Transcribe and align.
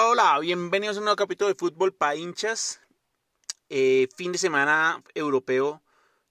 hola, 0.00 0.38
bienvenidos 0.38 0.96
a 0.96 1.00
un 1.00 1.06
nuevo 1.06 1.16
capítulo 1.16 1.48
de 1.48 1.56
Fútbol 1.56 1.92
para 1.92 2.14
hinchas. 2.14 2.80
Eh, 3.68 4.08
fin 4.16 4.30
de 4.30 4.38
semana 4.38 5.02
europeo 5.14 5.82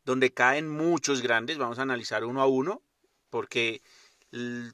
donde 0.05 0.33
caen 0.33 0.69
muchos 0.69 1.21
grandes, 1.21 1.57
vamos 1.57 1.77
a 1.77 1.81
analizar 1.81 2.23
uno 2.23 2.41
a 2.41 2.47
uno, 2.47 2.81
porque 3.29 3.81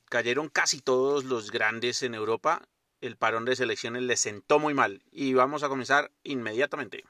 cayeron 0.10 0.48
casi 0.50 0.80
todos 0.80 1.24
los 1.24 1.50
grandes 1.50 2.04
en 2.04 2.14
Europa. 2.14 2.62
El 3.02 3.18
parón 3.18 3.46
de 3.46 3.56
selecciones 3.56 4.04
les 4.04 4.20
sentó 4.20 4.60
muy 4.60 4.76
mal 4.76 5.02
y 5.12 5.34
vamos 5.34 5.64
a 5.64 5.70
comenzar 5.70 6.12
inmediatamente. 6.24 7.04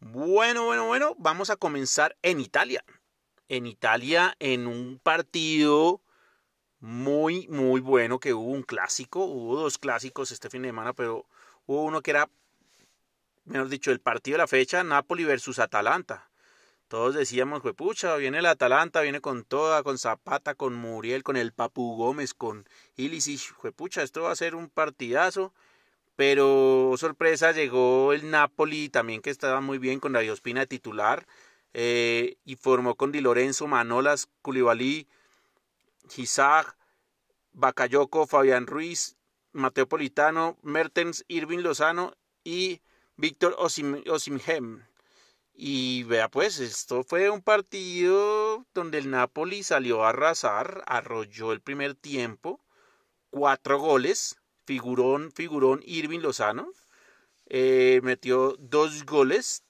Bueno, 0.00 0.64
bueno, 0.64 0.86
bueno, 0.86 1.14
vamos 1.18 1.50
a 1.50 1.56
comenzar 1.56 2.16
en 2.22 2.40
Italia. 2.40 2.84
En 3.48 3.66
Italia, 3.66 4.34
en 4.40 4.66
un 4.66 4.98
partido 4.98 6.03
muy, 6.84 7.48
muy 7.48 7.80
bueno 7.80 8.18
que 8.18 8.34
hubo 8.34 8.50
un 8.50 8.62
clásico, 8.62 9.24
hubo 9.24 9.56
dos 9.56 9.78
clásicos 9.78 10.30
este 10.32 10.50
fin 10.50 10.60
de 10.60 10.68
semana, 10.68 10.92
pero 10.92 11.24
hubo 11.64 11.82
uno 11.82 12.02
que 12.02 12.10
era, 12.10 12.28
mejor 13.46 13.70
dicho, 13.70 13.90
el 13.90 14.00
partido 14.00 14.34
de 14.34 14.42
la 14.42 14.46
fecha, 14.46 14.84
Napoli 14.84 15.24
versus 15.24 15.58
Atalanta. 15.58 16.28
Todos 16.88 17.14
decíamos, 17.14 17.62
pucha, 17.74 18.16
viene 18.16 18.40
el 18.40 18.44
Atalanta, 18.44 19.00
viene 19.00 19.22
con 19.22 19.44
toda, 19.44 19.82
con 19.82 19.96
Zapata, 19.96 20.54
con 20.54 20.74
Muriel, 20.74 21.22
con 21.22 21.38
el 21.38 21.54
Papu 21.54 21.96
Gómez, 21.96 22.34
con 22.34 22.68
Ilicic, 22.96 23.54
pucha, 23.74 24.02
esto 24.02 24.20
va 24.20 24.32
a 24.32 24.36
ser 24.36 24.54
un 24.54 24.68
partidazo. 24.68 25.54
Pero 26.16 26.94
sorpresa, 26.98 27.52
llegó 27.52 28.12
el 28.12 28.30
Napoli 28.30 28.90
también 28.90 29.22
que 29.22 29.30
estaba 29.30 29.62
muy 29.62 29.78
bien 29.78 30.00
con 30.00 30.12
David 30.12 30.32
Ospina 30.32 30.66
titular. 30.66 31.26
Eh, 31.72 32.36
y 32.44 32.56
formó 32.56 32.94
con 32.94 33.10
Di 33.10 33.22
Lorenzo, 33.22 33.66
Manolas, 33.66 34.28
Culibalí, 34.42 35.08
Isaac, 36.16 36.76
Bakayoko, 37.52 38.26
Fabián 38.26 38.66
Ruiz, 38.66 39.16
Mateo 39.52 39.88
Politano, 39.88 40.58
Mertens, 40.62 41.24
Irving 41.28 41.58
Lozano 41.58 42.14
y 42.42 42.80
Víctor 43.16 43.56
Osimhem. 43.58 44.84
Y 45.56 46.02
vea 46.04 46.28
pues, 46.28 46.58
esto 46.58 47.04
fue 47.04 47.30
un 47.30 47.40
partido 47.40 48.66
donde 48.74 48.98
el 48.98 49.10
Napoli 49.10 49.62
salió 49.62 50.04
a 50.04 50.08
arrasar, 50.08 50.82
arrolló 50.86 51.52
el 51.52 51.60
primer 51.60 51.94
tiempo, 51.94 52.60
cuatro 53.30 53.78
goles, 53.78 54.36
figurón, 54.66 55.30
figurón 55.30 55.80
Irving 55.84 56.20
Lozano, 56.20 56.72
eh, 57.46 58.00
metió 58.02 58.56
dos 58.58 59.04
goles, 59.04 59.63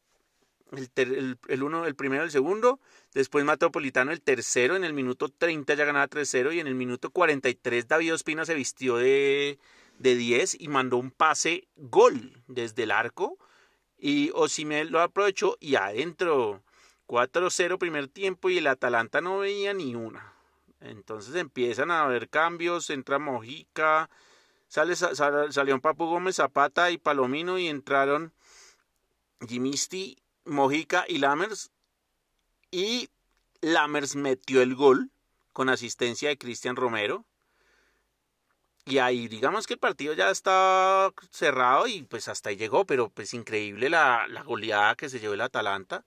el, 0.72 1.38
el, 1.48 1.62
uno, 1.62 1.86
el 1.86 1.94
primero, 1.94 2.24
el 2.24 2.30
segundo, 2.30 2.80
Después 3.14 3.44
Metropolitano 3.44 4.10
el 4.10 4.20
tercero, 4.20 4.74
en 4.74 4.82
el 4.82 4.92
minuto 4.92 5.28
30 5.28 5.72
ya 5.74 5.84
ganaba 5.84 6.08
3-0 6.08 6.52
y 6.52 6.58
en 6.58 6.66
el 6.66 6.74
minuto 6.74 7.10
43 7.10 7.86
David 7.86 8.14
Ospina 8.14 8.44
se 8.44 8.54
vistió 8.54 8.96
de, 8.96 9.60
de 10.00 10.16
10 10.16 10.60
y 10.60 10.66
mandó 10.66 10.96
un 10.96 11.12
pase 11.12 11.68
gol 11.76 12.42
desde 12.48 12.82
el 12.82 12.90
arco 12.90 13.38
y 13.96 14.32
Osimel 14.34 14.88
lo 14.88 15.00
aprovechó 15.00 15.56
y 15.60 15.76
adentro 15.76 16.60
4-0 17.06 17.78
primer 17.78 18.08
tiempo 18.08 18.50
y 18.50 18.58
el 18.58 18.66
Atalanta 18.66 19.20
no 19.20 19.38
veía 19.38 19.72
ni 19.74 19.94
una. 19.94 20.34
Entonces 20.80 21.36
empiezan 21.36 21.92
a 21.92 22.02
haber 22.02 22.28
cambios, 22.28 22.90
entra 22.90 23.20
Mojica, 23.20 24.10
sale, 24.66 24.96
salió 24.96 25.80
Papu 25.80 26.06
Gómez, 26.06 26.34
Zapata 26.36 26.90
y 26.90 26.98
Palomino 26.98 27.60
y 27.60 27.68
entraron 27.68 28.32
Jimisti, 29.46 30.18
Mojica 30.44 31.04
y 31.08 31.18
Lamers 31.18 31.70
y 32.70 33.08
Lammers 33.60 34.16
metió 34.16 34.62
el 34.62 34.74
gol 34.74 35.10
con 35.52 35.68
asistencia 35.68 36.28
de 36.28 36.38
Cristian 36.38 36.76
Romero. 36.76 37.24
Y 38.86 38.98
ahí 38.98 39.28
digamos 39.28 39.66
que 39.66 39.74
el 39.74 39.80
partido 39.80 40.12
ya 40.12 40.30
está 40.30 41.10
cerrado 41.30 41.86
y 41.86 42.02
pues 42.02 42.28
hasta 42.28 42.50
ahí 42.50 42.56
llegó, 42.56 42.84
pero 42.84 43.08
pues 43.08 43.32
increíble 43.32 43.88
la, 43.88 44.26
la 44.28 44.42
goleada 44.42 44.94
que 44.96 45.08
se 45.08 45.20
llevó 45.20 45.34
el 45.34 45.40
Atalanta. 45.40 46.04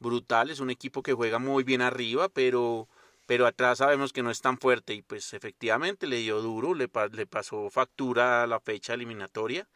Brutal, 0.00 0.50
es 0.50 0.60
un 0.60 0.70
equipo 0.70 1.02
que 1.02 1.14
juega 1.14 1.38
muy 1.38 1.64
bien 1.64 1.82
arriba, 1.82 2.28
pero, 2.28 2.88
pero 3.26 3.46
atrás 3.46 3.78
sabemos 3.78 4.12
que 4.12 4.22
no 4.22 4.30
es 4.30 4.40
tan 4.40 4.58
fuerte 4.58 4.94
y 4.94 5.02
pues 5.02 5.32
efectivamente 5.34 6.06
le 6.06 6.16
dio 6.18 6.42
duro, 6.42 6.74
le, 6.74 6.90
le 7.12 7.26
pasó 7.26 7.70
factura 7.70 8.42
a 8.42 8.46
la 8.46 8.60
fecha 8.60 8.94
eliminatoria 8.94 9.68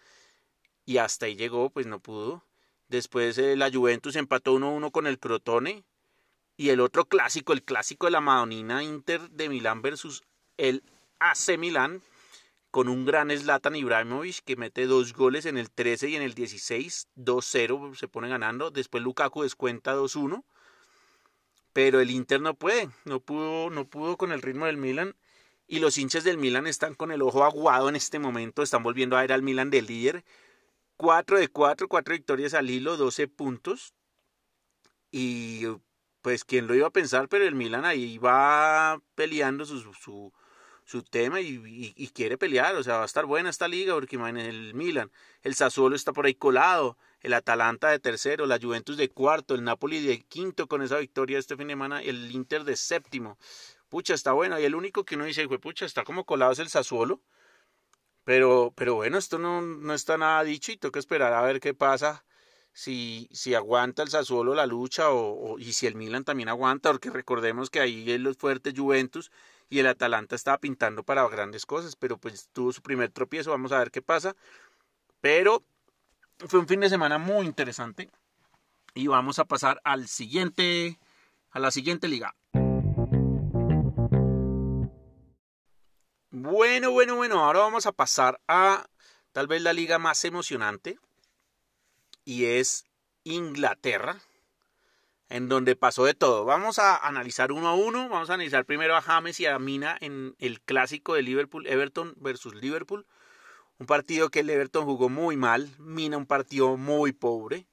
y 0.86 0.98
hasta 0.98 1.26
ahí 1.26 1.36
llegó, 1.36 1.70
pues 1.70 1.86
no 1.86 2.00
pudo. 2.00 2.42
Después 2.88 3.38
eh, 3.38 3.56
la 3.56 3.70
Juventus 3.70 4.16
empató 4.16 4.54
1-1 4.54 4.90
con 4.90 5.06
el 5.06 5.18
Crotone. 5.18 5.84
Y 6.56 6.68
el 6.68 6.80
otro 6.80 7.06
clásico, 7.06 7.52
el 7.52 7.64
clásico 7.64 8.06
de 8.06 8.12
la 8.12 8.20
Madonina 8.20 8.84
Inter 8.84 9.28
de 9.30 9.48
Milán 9.48 9.82
versus 9.82 10.22
el 10.56 10.84
AC 11.18 11.58
Milán, 11.58 12.02
con 12.70 12.88
un 12.88 13.04
gran 13.04 13.30
Zlatan 13.30 13.76
Ibrahimovic 13.76 14.40
que 14.44 14.56
mete 14.56 14.86
dos 14.86 15.12
goles 15.12 15.46
en 15.46 15.56
el 15.56 15.70
13 15.70 16.08
y 16.08 16.16
en 16.16 16.22
el 16.22 16.34
16, 16.34 17.08
2-0 17.16 17.94
se 17.94 18.08
pone 18.08 18.28
ganando, 18.28 18.70
después 18.70 19.02
Lukaku 19.02 19.42
descuenta 19.42 19.94
2-1, 19.94 20.42
pero 21.72 22.00
el 22.00 22.10
Inter 22.10 22.40
no 22.40 22.54
puede, 22.54 22.88
no 23.04 23.20
pudo, 23.20 23.70
no 23.70 23.86
pudo 23.86 24.16
con 24.16 24.32
el 24.32 24.42
ritmo 24.42 24.66
del 24.66 24.76
Milán 24.76 25.14
y 25.66 25.78
los 25.78 25.98
hinchas 25.98 26.24
del 26.24 26.36
Milán 26.36 26.66
están 26.66 26.94
con 26.94 27.12
el 27.12 27.22
ojo 27.22 27.44
aguado 27.44 27.88
en 27.88 27.96
este 27.96 28.18
momento, 28.18 28.62
están 28.62 28.82
volviendo 28.82 29.16
a 29.16 29.20
ver 29.20 29.32
al 29.32 29.42
Milán 29.42 29.70
del 29.70 29.86
líder, 29.86 30.24
4 30.96 31.38
de 31.38 31.48
4, 31.48 31.88
4 31.88 32.14
victorias 32.14 32.54
al 32.54 32.70
hilo, 32.70 32.96
12 32.96 33.28
puntos 33.28 33.94
y 35.10 35.66
pues 36.22 36.44
quién 36.44 36.66
lo 36.66 36.74
iba 36.74 36.86
a 36.86 36.90
pensar, 36.90 37.28
pero 37.28 37.44
el 37.44 37.54
Milan 37.54 37.84
ahí 37.84 38.18
va 38.18 39.00
peleando 39.14 39.64
su, 39.64 39.80
su, 39.94 40.32
su 40.84 41.02
tema 41.02 41.40
y, 41.40 41.92
y, 41.94 42.08
quiere 42.08 42.38
pelear, 42.38 42.74
o 42.76 42.82
sea, 42.82 42.96
va 42.96 43.02
a 43.02 43.06
estar 43.06 43.26
buena 43.26 43.50
esta 43.50 43.68
liga 43.68 43.94
porque 43.94 44.16
el 44.16 44.74
Milan, 44.74 45.12
el 45.42 45.54
Sassuolo 45.54 45.94
está 45.94 46.12
por 46.12 46.26
ahí 46.26 46.34
colado, 46.34 46.96
el 47.20 47.34
Atalanta 47.34 47.90
de 47.90 47.98
tercero, 47.98 48.46
la 48.46 48.58
Juventus 48.58 48.96
de 48.96 49.10
cuarto, 49.10 49.54
el 49.54 49.64
Napoli 49.64 50.04
de 50.04 50.20
quinto 50.22 50.66
con 50.66 50.82
esa 50.82 50.98
victoria 50.98 51.38
este 51.38 51.56
fin 51.56 51.68
de 51.68 51.72
semana, 51.72 52.02
el 52.02 52.32
Inter 52.32 52.64
de 52.64 52.76
séptimo. 52.76 53.38
Pucha, 53.88 54.14
está 54.14 54.32
bueno, 54.32 54.58
y 54.58 54.64
el 54.64 54.74
único 54.74 55.04
que 55.04 55.14
uno 55.14 55.26
dice, 55.26 55.46
pucha, 55.46 55.86
está 55.86 56.04
como 56.04 56.24
colado 56.24 56.52
es 56.52 56.58
el 56.58 56.68
Sassuolo. 56.68 57.20
Pero, 58.24 58.72
pero 58.76 58.94
bueno, 58.94 59.18
esto 59.18 59.38
no, 59.38 59.60
no 59.60 59.94
está 59.94 60.16
nada 60.18 60.42
dicho 60.44 60.72
y 60.72 60.76
toca 60.76 60.98
esperar 60.98 61.32
a 61.32 61.42
ver 61.42 61.60
qué 61.60 61.74
pasa 61.74 62.24
si, 62.74 63.28
si 63.32 63.54
aguanta 63.54 64.02
el 64.02 64.10
Sassuolo 64.10 64.54
la 64.54 64.66
lucha 64.66 65.10
o, 65.10 65.58
y 65.58 65.72
si 65.72 65.86
el 65.86 65.94
Milan 65.94 66.24
también 66.24 66.48
aguanta, 66.48 66.90
porque 66.90 67.10
recordemos 67.10 67.70
que 67.70 67.80
ahí 67.80 68.10
es 68.10 68.20
los 68.20 68.36
fuertes 68.36 68.74
Juventus 68.76 69.30
y 69.70 69.78
el 69.78 69.86
Atalanta 69.86 70.36
estaba 70.36 70.58
pintando 70.58 71.04
para 71.04 71.26
grandes 71.28 71.66
cosas, 71.66 71.96
pero 71.96 72.18
pues 72.18 72.48
tuvo 72.52 72.72
su 72.72 72.82
primer 72.82 73.10
tropiezo, 73.10 73.50
vamos 73.50 73.72
a 73.72 73.78
ver 73.78 73.90
qué 73.90 74.02
pasa. 74.02 74.36
Pero 75.20 75.64
fue 76.48 76.60
un 76.60 76.68
fin 76.68 76.80
de 76.80 76.88
semana 76.90 77.18
muy 77.18 77.46
interesante 77.46 78.10
y 78.94 79.06
vamos 79.06 79.38
a 79.38 79.44
pasar 79.44 79.80
al 79.84 80.08
siguiente 80.08 80.98
a 81.50 81.60
la 81.60 81.70
siguiente 81.70 82.08
liga. 82.08 82.34
Bueno, 86.44 86.90
bueno, 86.90 87.16
bueno, 87.16 87.42
ahora 87.42 87.60
vamos 87.60 87.86
a 87.86 87.92
pasar 87.92 88.38
a 88.48 88.84
tal 89.32 89.46
vez 89.46 89.62
la 89.62 89.72
liga 89.72 89.98
más 89.98 90.26
emocionante, 90.26 90.98
y 92.26 92.44
es 92.44 92.84
Inglaterra, 93.22 94.20
en 95.30 95.48
donde 95.48 95.74
pasó 95.74 96.04
de 96.04 96.12
todo. 96.12 96.44
Vamos 96.44 96.78
a 96.78 96.98
analizar 96.98 97.50
uno 97.50 97.68
a 97.68 97.74
uno. 97.74 98.10
Vamos 98.10 98.28
a 98.28 98.34
analizar 98.34 98.66
primero 98.66 98.94
a 98.94 99.00
James 99.00 99.40
y 99.40 99.46
a 99.46 99.58
Mina 99.58 99.96
en 100.02 100.36
el 100.38 100.60
clásico 100.60 101.14
de 101.14 101.22
Liverpool, 101.22 101.66
Everton 101.66 102.12
versus 102.18 102.54
Liverpool. 102.54 103.06
Un 103.78 103.86
partido 103.86 104.28
que 104.28 104.40
el 104.40 104.50
Everton 104.50 104.84
jugó 104.84 105.08
muy 105.08 105.38
mal. 105.38 105.70
Mina 105.78 106.18
un 106.18 106.26
partido 106.26 106.76
muy 106.76 107.12
pobre. 107.12 107.66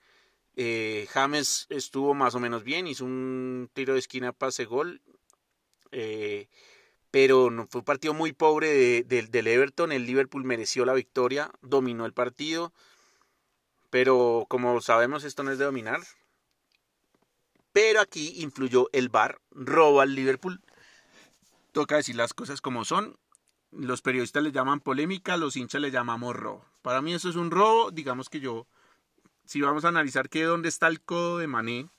Eh, 0.55 1.09
James 1.11 1.67
estuvo 1.67 2.13
más 2.13 2.35
o 2.35 2.39
menos 2.39 2.63
bien, 2.63 2.87
hizo 2.87 3.03
un 3.03 3.69
tiro 3.73 3.95
de 3.95 3.99
esquina, 3.99 4.31
pase 4.31 4.63
gol. 4.63 5.01
Eh, 5.91 6.47
pero 7.11 7.51
no, 7.51 7.67
fue 7.67 7.79
un 7.79 7.85
partido 7.85 8.13
muy 8.13 8.31
pobre 8.31 9.03
del 9.03 9.47
Everton. 9.47 9.91
El 9.91 10.05
Liverpool 10.05 10.45
mereció 10.45 10.85
la 10.85 10.93
victoria, 10.93 11.51
dominó 11.61 12.05
el 12.05 12.13
partido. 12.13 12.73
Pero 13.89 14.45
como 14.47 14.79
sabemos, 14.79 15.25
esto 15.25 15.43
no 15.43 15.51
es 15.51 15.57
de 15.57 15.65
dominar. 15.65 15.99
Pero 17.73 17.99
aquí 17.99 18.41
influyó 18.41 18.87
el 18.93 19.09
VAR, 19.09 19.41
robo 19.51 19.99
al 19.99 20.15
Liverpool. 20.15 20.61
Toca 21.73 21.97
decir 21.97 22.15
las 22.15 22.33
cosas 22.33 22.61
como 22.61 22.85
son. 22.85 23.17
Los 23.71 24.01
periodistas 24.01 24.43
le 24.43 24.51
llaman 24.51 24.79
polémica, 24.79 25.37
los 25.37 25.55
hinchas 25.57 25.81
le 25.81 25.91
llamamos 25.91 26.35
robo. 26.35 26.65
Para 26.81 27.01
mí 27.01 27.13
eso 27.13 27.29
es 27.29 27.35
un 27.35 27.51
robo. 27.51 27.91
Digamos 27.91 28.29
que 28.29 28.39
yo, 28.39 28.67
si 29.45 29.61
vamos 29.61 29.83
a 29.83 29.89
analizar 29.89 30.29
que 30.29 30.43
dónde 30.43 30.69
está 30.69 30.87
el 30.87 31.01
codo 31.01 31.37
de 31.37 31.47
Mané, 31.47 31.89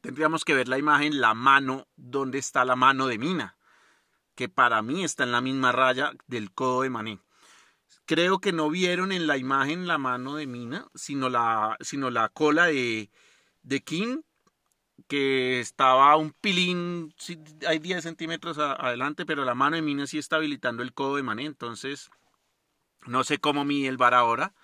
tendríamos 0.00 0.44
que 0.44 0.54
ver 0.54 0.68
la 0.68 0.78
imagen, 0.78 1.20
la 1.20 1.34
mano, 1.34 1.86
dónde 1.96 2.38
está 2.38 2.64
la 2.64 2.76
mano 2.76 3.06
de 3.06 3.18
Mina. 3.18 3.55
Que 4.36 4.48
para 4.48 4.82
mí 4.82 5.02
está 5.02 5.24
en 5.24 5.32
la 5.32 5.40
misma 5.40 5.72
raya 5.72 6.12
del 6.28 6.52
codo 6.52 6.82
de 6.82 6.90
Mané 6.90 7.20
creo 8.06 8.38
que 8.40 8.52
no 8.52 8.70
vieron 8.70 9.12
en 9.12 9.26
la 9.26 9.36
imagen 9.36 9.86
la 9.86 9.98
mano 9.98 10.36
de 10.36 10.46
Mina, 10.46 10.88
sino 10.94 11.28
la, 11.28 11.76
sino 11.80 12.10
la 12.10 12.28
cola 12.30 12.66
de, 12.66 13.10
de 13.62 13.82
King. 13.82 14.22
que 15.08 15.60
estaba 15.60 16.16
un 16.16 16.32
pilín, 16.32 17.14
hay 17.68 17.78
10 17.78 18.02
centímetros 18.02 18.58
adelante, 18.58 19.26
pero 19.26 19.44
la 19.44 19.54
mano 19.54 19.76
de 19.76 19.82
Mina 19.82 20.06
sí 20.06 20.18
está 20.18 20.36
habilitando 20.36 20.82
el 20.82 20.94
codo 20.94 21.16
de 21.16 21.22
Mané, 21.22 21.44
entonces 21.46 22.10
no 23.06 23.24
sé 23.24 23.38
cómo 23.38 23.64
mide 23.64 23.88
el 23.88 23.98
VAR 23.98 24.14
ahora, 24.14 24.54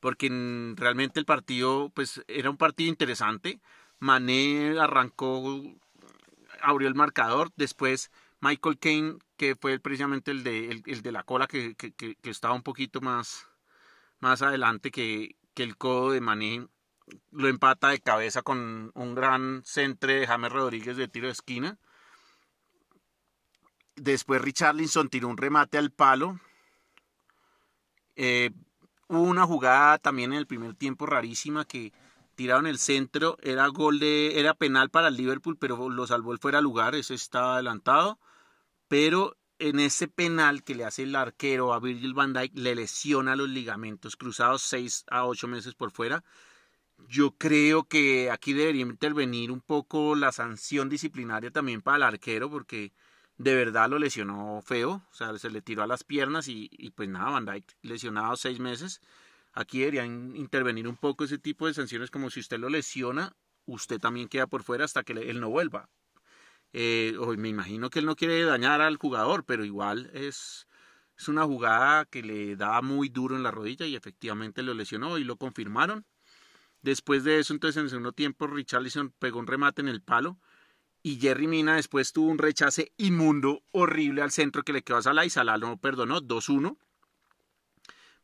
porque 0.00 0.28
realmente 0.76 1.20
el 1.20 1.26
partido, 1.26 1.90
pues 1.94 2.22
era 2.28 2.50
un 2.50 2.56
partido 2.58 2.88
interesante. 2.90 3.60
Mané 3.98 4.78
arrancó, 4.78 5.62
abrió 6.60 6.88
el 6.88 6.94
marcador, 6.94 7.50
después 7.56 8.10
Michael 8.40 8.78
Kane, 8.78 9.18
que 9.36 9.56
fue 9.56 9.78
precisamente 9.78 10.30
el 10.30 10.44
de, 10.44 10.82
el, 10.86 11.02
de 11.02 11.12
la 11.12 11.24
cola, 11.24 11.46
que, 11.46 11.74
que, 11.74 12.16
estaba 12.24 12.54
un 12.54 12.62
poquito 12.62 13.00
más, 13.00 13.46
más 14.20 14.42
adelante 14.42 14.90
que, 14.90 15.36
el 15.56 15.76
codo 15.76 16.12
de 16.12 16.20
Mané 16.20 16.68
lo 17.32 17.48
empata 17.48 17.88
de 17.88 17.98
cabeza 17.98 18.42
con 18.42 18.92
un 18.94 19.14
gran 19.16 19.62
centre 19.64 20.20
de 20.20 20.26
James 20.28 20.52
Rodríguez 20.52 20.96
de 20.96 21.08
tiro 21.08 21.26
de 21.26 21.32
esquina. 21.32 21.78
Después 23.96 24.40
Richarlison 24.40 25.08
tiró 25.08 25.26
un 25.26 25.36
remate 25.36 25.76
al 25.76 25.90
palo. 25.90 26.38
Eh, 28.14 28.52
hubo 29.08 29.22
una 29.22 29.46
jugada 29.46 29.98
también 29.98 30.32
en 30.32 30.38
el 30.38 30.46
primer 30.46 30.74
tiempo 30.74 31.06
rarísima 31.06 31.64
que 31.64 31.92
tiraron 32.38 32.68
el 32.68 32.78
centro, 32.78 33.36
era 33.42 33.66
gol 33.66 33.98
de, 33.98 34.38
era 34.38 34.54
penal 34.54 34.90
para 34.90 35.08
el 35.08 35.16
Liverpool, 35.16 35.56
pero 35.58 35.90
lo 35.90 36.06
salvó 36.06 36.32
el 36.32 36.38
fuera 36.38 36.60
lugar, 36.60 36.94
ese 36.94 37.14
está 37.14 37.54
adelantado. 37.54 38.20
Pero 38.88 39.36
en 39.58 39.80
ese 39.80 40.08
penal 40.08 40.62
que 40.64 40.74
le 40.74 40.84
hace 40.84 41.02
el 41.02 41.14
arquero 41.14 41.72
a 41.72 41.80
Virgil 41.80 42.14
van 42.14 42.32
Dijk, 42.32 42.56
le 42.56 42.74
lesiona 42.74 43.36
los 43.36 43.48
ligamentos 43.48 44.16
cruzados 44.16 44.62
6 44.62 45.04
a 45.10 45.26
8 45.26 45.48
meses 45.48 45.74
por 45.74 45.90
fuera. 45.90 46.24
Yo 47.08 47.32
creo 47.36 47.84
que 47.84 48.30
aquí 48.30 48.52
debería 48.52 48.82
intervenir 48.82 49.52
un 49.52 49.60
poco 49.60 50.14
la 50.16 50.32
sanción 50.32 50.88
disciplinaria 50.88 51.50
también 51.50 51.82
para 51.82 51.96
el 51.96 52.02
arquero, 52.04 52.50
porque 52.50 52.92
de 53.36 53.54
verdad 53.54 53.88
lo 53.88 53.98
lesionó 53.98 54.60
feo, 54.62 55.02
o 55.10 55.14
sea, 55.14 55.36
se 55.38 55.50
le 55.50 55.62
tiró 55.62 55.82
a 55.82 55.86
las 55.86 56.02
piernas 56.02 56.48
y, 56.48 56.68
pues 56.96 57.08
nada, 57.08 57.30
Van 57.30 57.44
Dijk 57.44 57.76
lesionado 57.82 58.36
seis 58.36 58.58
meses. 58.58 59.00
Aquí 59.52 59.80
deberían 59.80 60.34
intervenir 60.36 60.88
un 60.88 60.96
poco 60.96 61.24
ese 61.24 61.38
tipo 61.38 61.66
de 61.66 61.74
sanciones, 61.74 62.10
como 62.10 62.30
si 62.30 62.40
usted 62.40 62.58
lo 62.58 62.68
lesiona, 62.68 63.36
usted 63.66 63.98
también 63.98 64.28
queda 64.28 64.46
por 64.46 64.62
fuera 64.62 64.84
hasta 64.84 65.02
que 65.04 65.12
él 65.12 65.40
no 65.40 65.50
vuelva. 65.50 65.88
Eh, 66.72 67.16
me 67.36 67.48
imagino 67.48 67.90
que 67.90 68.00
él 68.00 68.06
no 68.06 68.16
quiere 68.16 68.42
dañar 68.44 68.80
al 68.80 68.96
jugador, 68.96 69.44
pero 69.44 69.64
igual 69.64 70.10
es, 70.12 70.66
es 71.16 71.28
una 71.28 71.44
jugada 71.44 72.04
que 72.04 72.22
le 72.22 72.56
da 72.56 72.80
muy 72.82 73.08
duro 73.08 73.36
en 73.36 73.42
la 73.42 73.50
rodilla 73.50 73.86
y 73.86 73.96
efectivamente 73.96 74.62
lo 74.62 74.74
lesionó 74.74 75.18
y 75.18 75.24
lo 75.24 75.36
confirmaron. 75.36 76.04
Después 76.82 77.24
de 77.24 77.40
eso, 77.40 77.52
entonces 77.52 77.76
en 77.78 77.84
el 77.84 77.90
segundo 77.90 78.12
tiempo, 78.12 78.46
Richarlison 78.46 79.10
pegó 79.18 79.38
un 79.38 79.46
remate 79.46 79.82
en 79.82 79.88
el 79.88 80.02
palo. 80.02 80.38
Y 81.02 81.20
Jerry 81.20 81.46
Mina 81.46 81.76
después 81.76 82.12
tuvo 82.12 82.30
un 82.30 82.38
rechace 82.38 82.92
inmundo, 82.96 83.62
horrible 83.70 84.22
al 84.22 84.30
centro 84.30 84.62
que 84.62 84.72
le 84.72 84.82
quedó 84.82 84.98
a 84.98 85.02
Salah 85.02 85.24
y 85.24 85.30
Salah 85.30 85.56
no 85.56 85.78
perdonó, 85.78 86.20
2-1. 86.20 86.76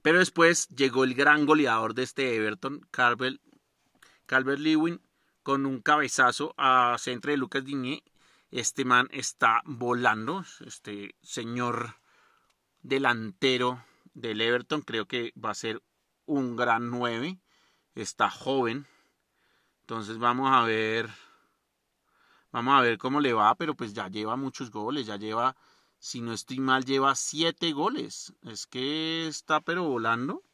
Pero 0.02 0.19
después 0.19 0.69
llegó 0.69 1.05
el 1.05 1.14
gran 1.14 1.47
goleador 1.47 1.94
de 1.94 2.02
este 2.02 2.35
Everton, 2.35 2.87
Calvert, 2.90 3.40
Lewin, 4.58 5.00
con 5.43 5.67
un 5.67 5.81
cabezazo 5.81 6.55
a 6.58 6.97
centro 6.99 7.31
de 7.31 7.38
Lucas 7.38 7.64
Digné. 7.64 8.02
Este 8.54 8.84
man 8.84 9.08
está 9.10 9.62
volando, 9.64 10.44
este 10.64 11.16
señor 11.22 11.96
delantero 12.82 13.84
del 14.12 14.40
Everton, 14.40 14.82
creo 14.82 15.06
que 15.08 15.32
va 15.36 15.50
a 15.50 15.54
ser 15.54 15.82
un 16.24 16.54
gran 16.54 16.88
9 16.88 17.40
está 17.94 18.30
joven. 18.30 18.86
Entonces 19.80 20.18
vamos 20.18 20.50
a 20.52 20.62
ver. 20.62 21.10
Vamos 22.52 22.74
a 22.78 22.82
ver 22.82 22.96
cómo 22.98 23.20
le 23.20 23.32
va, 23.32 23.54
pero 23.56 23.74
pues 23.74 23.92
ya 23.92 24.08
lleva 24.08 24.36
muchos 24.36 24.70
goles, 24.70 25.06
ya 25.06 25.16
lleva, 25.16 25.56
si 25.98 26.20
no 26.20 26.32
estoy 26.32 26.60
mal, 26.60 26.84
lleva 26.84 27.16
siete 27.16 27.72
goles. 27.72 28.32
Es 28.42 28.66
que 28.66 29.26
está 29.26 29.60
pero 29.60 29.82
volando. 29.84 30.44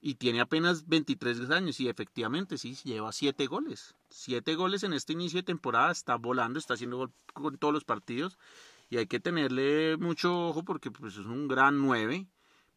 Y 0.00 0.14
tiene 0.14 0.40
apenas 0.40 0.88
23 0.88 1.50
años 1.50 1.78
y 1.80 1.88
efectivamente 1.88 2.56
sí, 2.56 2.74
lleva 2.84 3.12
siete 3.12 3.46
goles. 3.46 3.94
Siete 4.08 4.54
goles 4.54 4.82
en 4.82 4.94
este 4.94 5.12
inicio 5.12 5.40
de 5.40 5.44
temporada, 5.44 5.92
está 5.92 6.16
volando, 6.16 6.58
está 6.58 6.74
haciendo 6.74 6.96
gol 6.96 7.12
con 7.34 7.58
todos 7.58 7.74
los 7.74 7.84
partidos. 7.84 8.38
Y 8.88 8.96
hay 8.96 9.06
que 9.06 9.20
tenerle 9.20 9.96
mucho 9.98 10.48
ojo 10.48 10.64
porque 10.64 10.90
pues, 10.90 11.14
es 11.14 11.26
un 11.26 11.48
gran 11.48 11.80
9. 11.80 12.26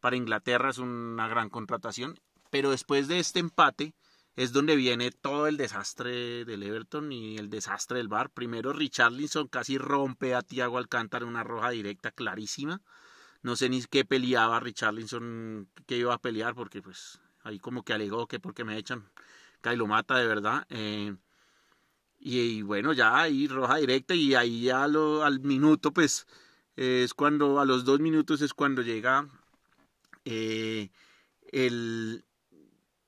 Para 0.00 0.16
Inglaterra 0.16 0.70
es 0.70 0.78
una 0.78 1.26
gran 1.28 1.48
contratación 1.48 2.20
pero 2.54 2.70
después 2.70 3.08
de 3.08 3.18
este 3.18 3.40
empate 3.40 3.96
es 4.36 4.52
donde 4.52 4.76
viene 4.76 5.10
todo 5.10 5.48
el 5.48 5.56
desastre 5.56 6.44
del 6.44 6.62
Everton 6.62 7.10
y 7.10 7.36
el 7.36 7.50
desastre 7.50 7.98
del 7.98 8.06
Bar. 8.06 8.30
Primero 8.30 8.72
Richarlison 8.72 9.48
casi 9.48 9.76
rompe 9.76 10.36
a 10.36 10.42
Thiago 10.42 10.78
Alcántara 10.78 11.26
una 11.26 11.42
roja 11.42 11.70
directa 11.70 12.12
clarísima. 12.12 12.80
No 13.44 13.54
sé 13.54 13.68
ni 13.68 13.80
qué 13.84 14.04
peleaba 14.04 14.58
Richarlison, 14.58 15.68
qué 15.86 15.98
iba 15.98 16.14
a 16.14 16.18
pelear, 16.18 16.56
porque 16.56 16.82
pues 16.82 17.20
ahí 17.44 17.60
como 17.60 17.84
que 17.84 17.92
alegó 17.92 18.26
que 18.26 18.40
porque 18.40 18.64
me 18.64 18.76
echan, 18.76 19.08
que 19.62 19.76
lo 19.76 19.86
mata 19.86 20.16
de 20.18 20.26
verdad. 20.26 20.66
Eh, 20.70 21.14
y, 22.18 22.62
bueno, 22.62 22.92
ya 22.92 23.20
ahí 23.20 23.46
roja 23.46 23.76
directa 23.76 24.14
y 24.14 24.34
ahí 24.34 24.62
ya 24.62 24.84
al 24.84 25.40
minuto 25.40 25.92
pues 25.92 26.26
es 26.74 27.14
cuando, 27.14 27.60
a 27.60 27.64
los 27.64 27.84
dos 27.84 28.00
minutos 28.00 28.42
es 28.42 28.54
cuando 28.54 28.82
llega 28.82 29.28
eh, 30.24 30.90
el, 31.52 32.24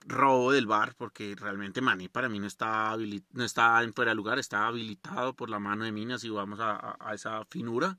robo 0.06 0.52
del 0.52 0.66
bar, 0.66 0.94
porque 0.96 1.34
realmente 1.36 1.80
Mané 1.80 2.08
para 2.08 2.28
mí 2.28 2.38
no 2.38 2.46
está, 2.46 2.96
no 3.32 3.44
está 3.44 3.82
en 3.82 3.92
fuera 3.92 4.12
de 4.12 4.16
lugar, 4.16 4.38
está 4.38 4.66
habilitado 4.66 5.34
por 5.34 5.50
la 5.50 5.58
mano 5.58 5.84
de 5.84 5.92
Minas 5.92 6.24
y 6.24 6.30
vamos 6.30 6.60
a, 6.60 6.96
esa 7.12 7.44
finura. 7.46 7.98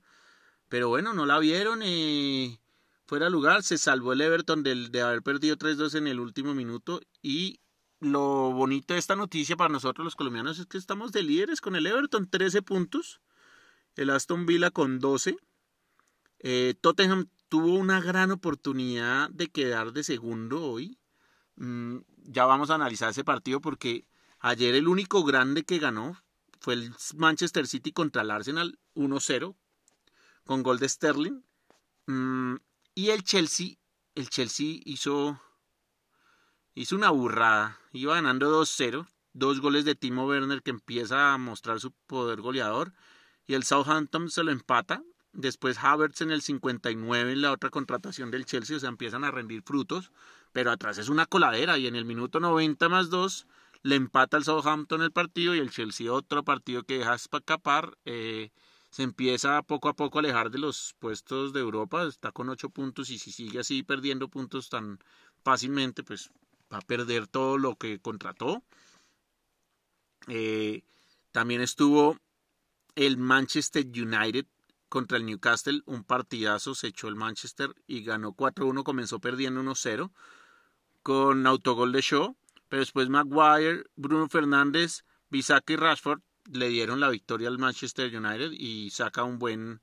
Pero 0.69 0.90
bueno, 0.90 1.14
no 1.14 1.25
la 1.25 1.40
vieron 1.40 1.81
y 1.84 2.60
fuera 3.06 3.30
lugar. 3.30 3.64
Se 3.64 3.78
salvó 3.78 4.14
el 4.14 4.22
Everton 4.22 4.64
de, 4.64 4.90
de 4.90 5.02
haber 5.02 5.22
perdido 5.22 5.56
3-2 5.58 5.96
en 5.96 6.08
el 6.08 6.19
último 6.19 6.54
minuto. 6.54 7.02
Y 7.22 7.60
lo 8.00 8.52
bonito 8.52 8.94
de 8.94 9.00
esta 9.00 9.16
noticia 9.16 9.56
para 9.56 9.69
nosotros 9.69 10.04
los 10.04 10.16
colombianos 10.16 10.60
es 10.60 10.66
que 10.66 10.78
estamos 10.78 11.12
de 11.12 11.24
líderes 11.24 11.62
con 11.62 11.75
el 11.75 11.88
Everton, 11.88 12.30
13 12.30 12.62
puntos. 12.62 13.22
El 13.96 14.10
Aston 14.10 14.46
Villa 14.46 14.72
con 14.72 15.00
12. 15.00 15.38
Eh, 16.40 16.75
Tottenham 16.81 17.30
tuvo 17.50 17.75
una 17.75 18.00
gran 18.02 18.31
oportunidad 18.31 19.30
de 19.31 19.48
quedar 19.48 19.94
de 19.94 20.04
segundo 20.04 20.64
hoy 20.64 21.00
Mm, 21.58 22.02
ya 22.24 22.46
vamos 22.46 22.69
a 22.69 22.75
analizar 22.75 23.10
ese 23.10 23.24
partido 23.24 23.60
porque 23.60 24.06
ayer 24.40 24.75
el 24.75 24.88
único 24.88 25.24
grande 25.24 25.64
que 25.64 25.80
ganó 25.80 26.22
fue 26.60 26.75
el 26.75 26.94
Manchester 27.16 27.68
City 27.68 27.92
contra 27.92 28.21
el 28.21 28.31
Arsenal 28.31 28.80
1-0 28.94 29.56
con 30.47 30.63
gol 30.63 30.80
de 30.80 30.89
Sterling. 30.89 31.44
Mm, 32.07 32.56
y 32.95 33.09
el 33.09 33.23
Chelsea, 33.23 33.75
el 34.16 34.30
Chelsea 34.30 34.80
hizo, 34.85 35.39
hizo 36.73 36.95
una 36.95 37.11
burrada. 37.11 37.80
Iba 37.94 38.16
ganando 38.16 38.49
2-0. 38.49 39.07
Dos 39.33 39.61
goles 39.61 39.85
de 39.85 39.94
Timo 39.94 40.25
Werner 40.25 40.63
que 40.63 40.71
empieza 40.71 41.33
a 41.33 41.37
mostrar 41.37 41.80
su 41.80 41.92
poder 42.07 42.42
goleador. 42.42 42.94
Y 43.45 43.54
el 43.54 43.63
Southampton 43.63 44.31
se 44.31 44.44
lo 44.44 44.51
empata. 44.51 45.04
Después 45.33 45.77
Havertz 45.77 46.21
en 46.21 46.31
el 46.31 46.42
59 46.42 47.33
en 47.33 47.42
la 47.44 47.51
otra 47.51 47.69
contratación 47.69 48.31
del 48.31 48.45
Chelsea. 48.45 48.77
O 48.77 48.80
sea, 48.80 48.89
empiezan 48.89 49.23
a 49.23 49.30
rendir 49.30 49.61
frutos 49.61 50.11
pero 50.57 50.71
atrás 50.71 50.97
es 50.97 51.09
una 51.09 51.27
coladera 51.27 51.77
y 51.77 51.85
en 51.85 51.95
el 51.95 52.04
minuto 52.04 52.39
90 52.39 52.89
más 52.89 53.11
2 53.11 53.45
le 53.83 53.95
empata 53.95 54.37
el 54.37 54.44
Southampton 54.44 55.04
el 55.04 55.11
partido 55.11 55.54
y 55.54 55.59
el 55.59 55.69
Chelsea 55.69 56.11
otro 56.11 56.44
partido 56.44 56.81
que 56.81 56.97
deja 56.97 57.13
escapar. 57.13 57.95
Eh, 58.06 58.49
se 58.97 59.04
empieza 59.04 59.61
poco 59.61 59.89
a 59.89 59.94
poco 59.94 60.18
a 60.18 60.21
alejar 60.21 60.49
de 60.49 60.57
los 60.57 60.95
puestos 60.97 61.54
de 61.54 61.59
Europa, 61.59 62.07
está 62.07 62.31
con 62.31 62.49
8 62.49 62.71
puntos 62.71 63.11
y 63.11 63.19
si 63.19 63.31
sigue 63.31 63.59
así 63.59 63.83
perdiendo 63.83 64.27
puntos 64.27 64.69
tan 64.69 64.97
fácilmente, 65.44 66.01
pues 66.01 66.31
va 66.73 66.80
a 66.80 66.81
perder 66.81 67.27
todo 67.27 67.59
lo 67.59 67.75
que 67.75 67.99
contrató. 67.99 68.63
Eh, 70.27 70.81
también 71.31 71.61
estuvo 71.61 72.18
el 72.95 73.18
Manchester 73.18 73.85
United 73.85 74.47
contra 74.89 75.19
el 75.19 75.27
Newcastle, 75.27 75.83
un 75.85 76.04
partidazo, 76.04 76.73
se 76.73 76.87
echó 76.87 77.07
el 77.07 77.16
Manchester 77.16 77.75
y 77.85 78.04
ganó 78.04 78.33
4-1, 78.33 78.83
comenzó 78.83 79.19
perdiendo 79.19 79.61
1-0 79.61 80.11
con 81.04 81.45
autogol 81.45 81.92
de 81.92 82.01
Shaw, 82.01 82.35
pero 82.68 82.80
después 82.80 83.09
Maguire, 83.09 83.83
Bruno 83.95 84.27
Fernández, 84.27 85.06
Bisac 85.30 85.69
y 85.69 85.75
Rashford 85.75 86.21
le 86.51 86.69
dieron 86.69 86.99
la 86.99 87.09
victoria 87.09 87.47
al 87.47 87.57
Manchester 87.57 88.16
United 88.16 88.51
y 88.51 88.89
saca 88.89 89.23
un 89.23 89.39
buen, 89.39 89.81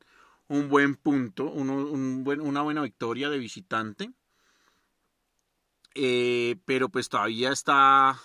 un 0.48 0.68
buen 0.68 0.96
punto, 0.96 1.44
una 1.44 2.62
buena 2.62 2.82
victoria 2.82 3.30
de 3.30 3.38
visitante. 3.38 4.12
Eh, 5.94 6.56
pero 6.64 6.88
pues 6.88 7.08
todavía 7.08 7.52
está, 7.52 8.18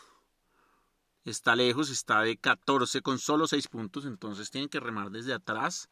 está 1.24 1.55
lejos, 1.55 1.91
está 1.91 2.22
de 2.22 2.38
14 2.38 3.01
con 3.01 3.19
solo 3.19 3.48
6 3.48 3.67
puntos, 3.67 4.05
entonces 4.05 4.50
tienen 4.50 4.69
que 4.69 4.79
remar 4.79 5.12
desde 5.12 5.34
atrás 5.34 5.89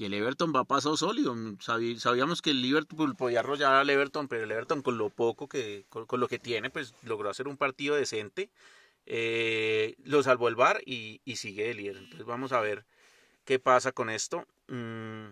y 0.00 0.06
el 0.06 0.14
Everton 0.14 0.50
va 0.56 0.60
a 0.60 0.64
paso 0.64 0.96
sólido. 0.96 1.36
Sabíamos 1.58 2.40
que 2.40 2.52
el 2.52 2.62
Liverpool 2.62 3.16
podía 3.16 3.40
arrollar 3.40 3.74
al 3.74 3.90
Everton, 3.90 4.28
pero 4.28 4.44
el 4.44 4.50
Everton 4.50 4.80
con 4.80 4.96
lo 4.96 5.10
poco 5.10 5.46
que, 5.46 5.84
con, 5.90 6.06
lo 6.18 6.26
que 6.26 6.38
tiene, 6.38 6.70
pues 6.70 6.94
logró 7.02 7.28
hacer 7.28 7.46
un 7.48 7.58
partido 7.58 7.96
decente. 7.96 8.48
Eh, 9.06 9.96
lo 10.04 10.22
salvó 10.22 10.48
el 10.48 10.54
bar 10.54 10.80
y, 10.84 11.20
sigue 11.36 11.68
de 11.68 11.74
líder. 11.74 11.96
Entonces 11.96 12.26
vamos 12.26 12.52
a 12.52 12.60
ver 12.60 12.84
qué 13.44 13.58
pasa 13.58 13.92
con 13.92 14.10
esto. 14.10 14.46
Mm, 14.68 15.30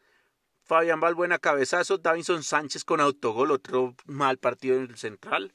Fabián 0.64 0.98
Balbuena, 0.98 1.38
cabezazo, 1.38 1.98
Davinson 1.98 2.42
Sánchez 2.42 2.84
con 2.84 3.00
autogol, 3.00 3.52
otro 3.52 3.94
mal 4.06 4.38
partido 4.38 4.78
en 4.78 4.90
el 4.90 4.96
central. 4.96 5.54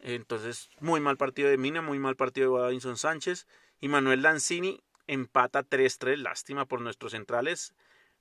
Entonces, 0.00 0.70
muy 0.80 0.98
mal 0.98 1.16
partido 1.16 1.48
de 1.48 1.56
Mina, 1.56 1.82
muy 1.82 2.00
mal 2.00 2.16
partido 2.16 2.56
de 2.56 2.62
Davinson 2.62 2.96
Sánchez. 2.96 3.46
Y 3.78 3.86
Manuel 3.86 4.22
Lanzini 4.22 4.82
empata 5.06 5.62
3-3, 5.62 6.16
lástima 6.16 6.66
por 6.66 6.80
nuestros 6.80 7.12
centrales. 7.12 7.74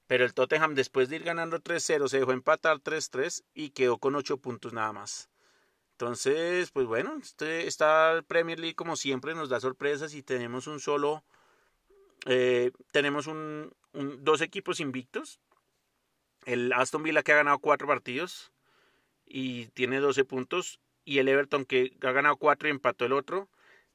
Pero 0.05 0.23
el 0.23 0.35
Tottenham, 0.35 0.75
después 0.75 1.09
de 1.09 1.15
ir 1.15 1.23
ganando 1.23 1.57
3-0, 1.57 2.09
se 2.09 2.19
dejó 2.19 2.31
empatar 2.31 2.77
3-3 2.77 3.43
y 3.55 3.71
quedó 3.71 3.97
con 3.97 4.13
8 4.13 4.37
puntos 4.37 4.71
nada 4.71 4.93
más. 4.93 5.30
Entonces, 6.01 6.71
pues 6.71 6.87
bueno, 6.87 7.19
este, 7.21 7.67
esta 7.67 8.23
Premier 8.27 8.59
League 8.59 8.73
como 8.73 8.95
siempre 8.95 9.35
nos 9.35 9.49
da 9.49 9.59
sorpresas 9.59 10.15
y 10.15 10.23
tenemos 10.23 10.65
un 10.65 10.79
solo, 10.79 11.23
eh, 12.25 12.71
tenemos 12.91 13.27
un, 13.27 13.71
dos 13.93 14.41
equipos 14.41 14.79
invictos. 14.79 15.39
El 16.45 16.73
Aston 16.73 17.03
Villa 17.03 17.21
que 17.21 17.33
ha 17.33 17.35
ganado 17.35 17.59
cuatro 17.59 17.85
partidos 17.85 18.51
y 19.27 19.67
tiene 19.67 19.99
12 19.99 20.25
puntos 20.25 20.79
y 21.05 21.19
el 21.19 21.27
Everton 21.27 21.65
que 21.65 21.95
ha 22.01 22.11
ganado 22.11 22.35
cuatro 22.37 22.67
y 22.67 22.71
empató 22.71 23.05
el 23.05 23.13
otro. 23.13 23.47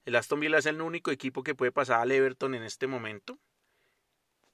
El 0.05 0.15
Aston 0.15 0.39
Villa 0.39 0.59
es 0.59 0.67
el 0.67 0.81
único 0.81 1.11
equipo 1.11 1.43
que 1.43 1.57
puede 1.57 1.73
pasar 1.73 2.03
al 2.03 2.13
Everton 2.13 2.55
en 2.55 2.63
este 2.63 2.87
momento 2.87 3.37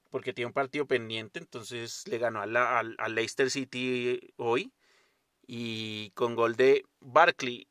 porque 0.09 0.33
tiene 0.33 0.47
un 0.47 0.53
partido 0.53 0.87
pendiente, 0.87 1.37
entonces 1.37 2.07
le 2.07 2.17
ganó 2.17 2.41
al 2.41 3.15
Leicester 3.15 3.51
City 3.51 4.33
hoy 4.37 4.71
y 5.47 6.11
con 6.11 6.35
gol 6.35 6.55
de 6.55 6.85
Barkley. 6.99 7.67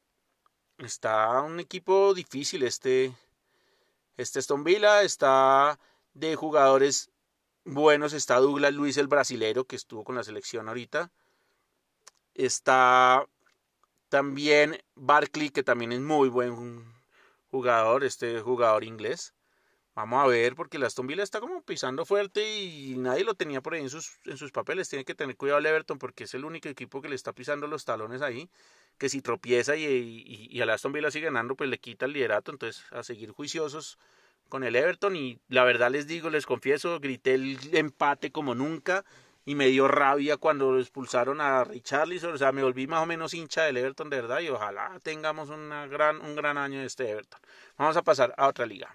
Está 0.79 1.41
un 1.43 1.61
equipo 1.61 2.15
difícil 2.15 2.63
este, 2.63 3.15
este 4.17 4.41
Villa, 4.65 5.03
está 5.03 5.79
de 6.15 6.37
jugadores 6.37 7.11
buenos, 7.65 8.13
está 8.13 8.37
Douglas 8.37 8.75
Luis 8.75 8.97
el 8.97 9.07
brasilero 9.07 9.65
que 9.65 9.77
estuvo 9.77 10.05
con 10.05 10.15
la 10.15 10.25
selección 10.25 10.69
ahorita. 10.69 11.11
Está 12.35 13.27
también 14.09 14.83
Barkley 14.95 15.51
que 15.51 15.63
también 15.63 15.93
es 15.93 16.01
muy 16.01 16.29
buen 16.29 16.85
jugador, 17.51 18.05
este 18.05 18.41
jugador 18.41 18.85
inglés. 18.85 19.35
Vamos 19.95 20.25
a 20.25 20.27
ver, 20.27 20.55
porque 20.55 20.79
el 20.79 20.85
Aston 20.85 21.07
Villa 21.07 21.23
está 21.23 21.39
como 21.39 21.61
pisando 21.63 22.07
fuerte 22.07 22.59
y 22.59 22.97
nadie 22.97 23.25
lo 23.25 23.35
tenía 23.35 23.61
por 23.61 23.75
ahí 23.75 23.83
en 23.83 23.91
sus, 23.91 24.13
en 24.25 24.39
sus 24.39 24.51
papeles. 24.51 24.89
Tiene 24.89 25.05
que 25.05 25.15
tener 25.15 25.37
cuidado 25.37 25.59
el 25.59 25.67
Everton 25.67 25.99
porque 25.99 26.25
es 26.25 26.33
el 26.33 26.47
único 26.47 26.71
equipo 26.71 27.03
que 27.03 27.11
le 27.11 27.15
está 27.15 27.35
pisando 27.35 27.67
los 27.67 27.85
talones 27.85 28.23
ahí. 28.23 28.49
Que 28.97 29.11
si 29.11 29.21
tropieza 29.21 29.77
y, 29.77 29.85
y, 29.85 30.49
y 30.51 30.61
al 30.63 30.71
Aston 30.71 30.93
Villa 30.93 31.11
sigue 31.11 31.27
ganando, 31.27 31.57
pues 31.57 31.69
le 31.69 31.79
quita 31.79 32.07
el 32.07 32.15
liderato. 32.15 32.53
Entonces, 32.53 32.85
a 32.91 33.03
seguir 33.03 33.33
juiciosos 33.33 33.99
con 34.49 34.65
el 34.65 34.77
Everton. 34.77 35.15
Y 35.15 35.41
la 35.49 35.65
verdad 35.65 35.91
les 35.91 36.07
digo, 36.07 36.31
les 36.31 36.47
confieso, 36.47 36.99
grité 36.99 37.35
el 37.35 37.59
empate 37.75 38.33
como 38.33 38.55
nunca. 38.55 39.05
Y 39.45 39.57
me 39.57 39.67
dio 39.67 39.89
rabia 39.89 40.39
cuando 40.39 40.79
expulsaron 40.79 41.43
a 41.43 41.65
Richarlison. 41.65 42.33
O 42.33 42.39
sea, 42.39 42.53
me 42.53 42.63
volví 42.63 42.87
más 42.87 43.03
o 43.03 43.07
menos 43.07 43.35
hincha 43.35 43.65
del 43.65 43.77
Everton 43.77 44.09
de 44.09 44.23
verdad. 44.23 44.41
Y 44.41 44.49
ojalá 44.49 44.99
tengamos 45.03 45.51
una 45.51 45.87
gran, 45.87 46.19
un 46.23 46.35
gran 46.35 46.57
año 46.57 46.81
de 46.81 46.87
este 46.87 47.11
Everton. 47.11 47.41
Vamos 47.77 47.99
a 47.99 48.03
pasar 48.03 48.35
a 48.39 48.49
otra 48.49 48.65
liga. 48.65 48.95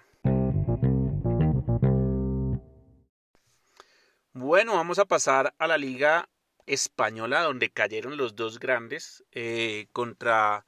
Bueno, 4.40 4.74
vamos 4.74 5.00
a 5.00 5.04
pasar 5.04 5.52
a 5.58 5.66
la 5.66 5.76
liga 5.76 6.28
española 6.64 7.42
donde 7.42 7.70
cayeron 7.70 8.16
los 8.16 8.36
dos 8.36 8.60
grandes 8.60 9.24
eh, 9.32 9.88
contra 9.92 10.64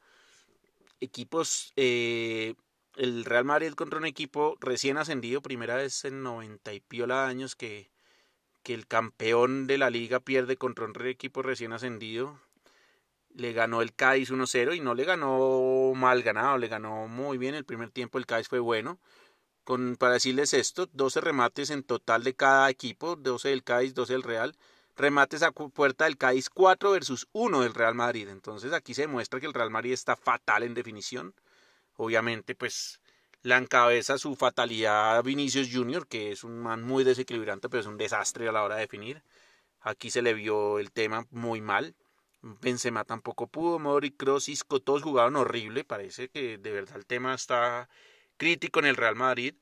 equipos, 0.99 1.73
eh, 1.77 2.57
el 2.97 3.25
Real 3.25 3.45
Madrid 3.45 3.75
contra 3.75 4.01
un 4.01 4.07
equipo 4.07 4.57
recién 4.59 4.97
ascendido, 4.97 5.41
primera 5.41 5.77
vez 5.77 6.05
en 6.05 6.25
90 6.25 6.73
y 6.73 6.81
piola 6.81 7.29
años 7.29 7.55
que, 7.55 7.93
que 8.65 8.75
el 8.75 8.89
campeón 8.89 9.69
de 9.69 9.79
la 9.79 9.89
liga 9.89 10.19
pierde 10.19 10.57
contra 10.57 10.87
un 10.87 11.07
equipo 11.07 11.41
recién 11.41 11.73
ascendido. 11.73 12.41
Le 13.33 13.53
ganó 13.53 13.83
el 13.83 13.95
Cádiz 13.95 14.33
1-0 14.33 14.75
y 14.75 14.81
no 14.81 14.97
le 14.97 15.05
ganó 15.05 15.93
mal 15.95 16.25
ganado, 16.25 16.59
le 16.59 16.67
ganó 16.67 17.07
muy 17.07 17.39
bien. 17.39 17.55
El 17.55 17.65
primer 17.65 17.91
tiempo 17.93 18.19
el 18.19 18.27
Cádiz 18.27 18.49
fue 18.49 18.59
bueno 18.59 18.99
para 19.99 20.15
decirles 20.15 20.55
esto, 20.55 20.89
12 20.93 21.21
remates 21.21 21.71
en 21.71 21.83
total 21.83 22.25
de 22.25 22.35
cada 22.35 22.71
equipo, 22.71 23.17
12 23.17 23.49
del 23.51 23.63
Cádiz, 23.63 23.95
12 23.95 24.13
del 24.13 24.23
Real, 24.23 24.57
remates 24.97 25.43
a 25.43 25.53
puerta 25.53 26.05
del 26.05 26.17
Cádiz 26.17 26.51
4 26.51 26.91
versus 26.91 27.29
1 27.33 27.63
del 27.63 27.75
Real 27.75 27.95
Madrid. 27.95 28.29
Entonces 28.29 28.73
aquí 28.73 28.95
se 28.95 29.03
demuestra 29.03 29.41
que 29.41 29.47
el 29.47 29.55
Real 29.55 29.71
Madrid 29.71 29.93
está 29.93 30.17
fatal 30.17 30.63
en 30.63 30.75
definición. 30.75 31.35
Obviamente, 31.97 32.55
pues 32.55 33.01
la 33.43 33.57
encabeza 33.57 34.19
su 34.19 34.37
fatalidad 34.37 35.23
Vinicius 35.23 35.71
Junior, 35.73 36.07
que 36.07 36.33
es 36.33 36.45
un 36.45 36.59
man 36.59 36.83
muy 36.83 37.05
desequilibrante, 37.05 37.69
pero 37.69 37.81
es 37.81 37.87
un 37.87 37.97
desastre 37.97 38.49
a 38.49 38.53
la 38.53 38.63
hora 38.63 38.75
de 38.77 38.83
definir. 38.83 39.23
Aquí 39.81 40.11
se 40.11 40.23
le 40.23 40.35
vio 40.35 40.79
el 40.79 40.93
tema 40.93 41.27
muy 41.31 41.61
mal. 41.61 41.95
Benzema 42.43 43.05
tampoco 43.05 43.47
pudo, 43.47 43.79
Modric, 43.79 44.17
Kroos, 44.17 44.49
Isco, 44.49 44.81
todos 44.81 45.03
jugaron 45.03 45.37
horrible. 45.37 45.85
Parece 45.85 46.29
que 46.29 46.59
de 46.59 46.73
verdad 46.73 46.97
el 46.97 47.07
tema 47.07 47.35
está 47.35 47.89
crítico 48.41 48.81
en 48.81 48.87
el 48.87 48.97
Real 48.97 49.15
Madrid. 49.15 49.55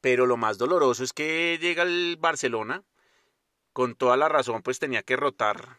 Pero 0.00 0.26
lo 0.26 0.38
más 0.38 0.56
doloroso 0.56 1.02
es 1.04 1.12
que 1.12 1.58
llega 1.60 1.82
el 1.82 2.16
Barcelona. 2.18 2.84
Con 3.72 3.94
toda 3.94 4.16
la 4.16 4.28
razón, 4.28 4.62
pues 4.62 4.78
tenía 4.78 5.02
que 5.02 5.16
rotar 5.16 5.76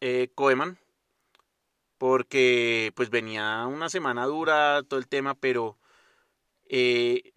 eh, 0.00 0.30
Koeman. 0.34 0.78
Porque 1.98 2.92
pues 2.96 3.10
venía 3.10 3.66
una 3.66 3.90
semana 3.90 4.24
dura 4.24 4.82
todo 4.88 4.98
el 4.98 5.06
tema, 5.06 5.34
pero 5.34 5.78
eh, 6.66 7.32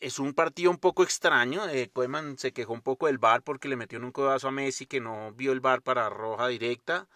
es 0.00 0.18
un 0.18 0.32
partido 0.32 0.70
un 0.70 0.78
poco 0.78 1.02
extraño. 1.02 1.68
Eh, 1.68 1.90
Koeman 1.92 2.38
se 2.38 2.52
quejó 2.52 2.72
un 2.72 2.80
poco 2.80 3.06
del 3.06 3.18
bar 3.18 3.42
porque 3.42 3.68
le 3.68 3.76
metió 3.76 3.98
en 3.98 4.04
un 4.04 4.12
codazo 4.12 4.48
a 4.48 4.50
Messi 4.50 4.86
que 4.86 5.00
no 5.00 5.32
vio 5.32 5.52
el 5.52 5.60
bar 5.60 5.82
para 5.82 6.08
roja 6.08 6.48
directa 6.48 7.06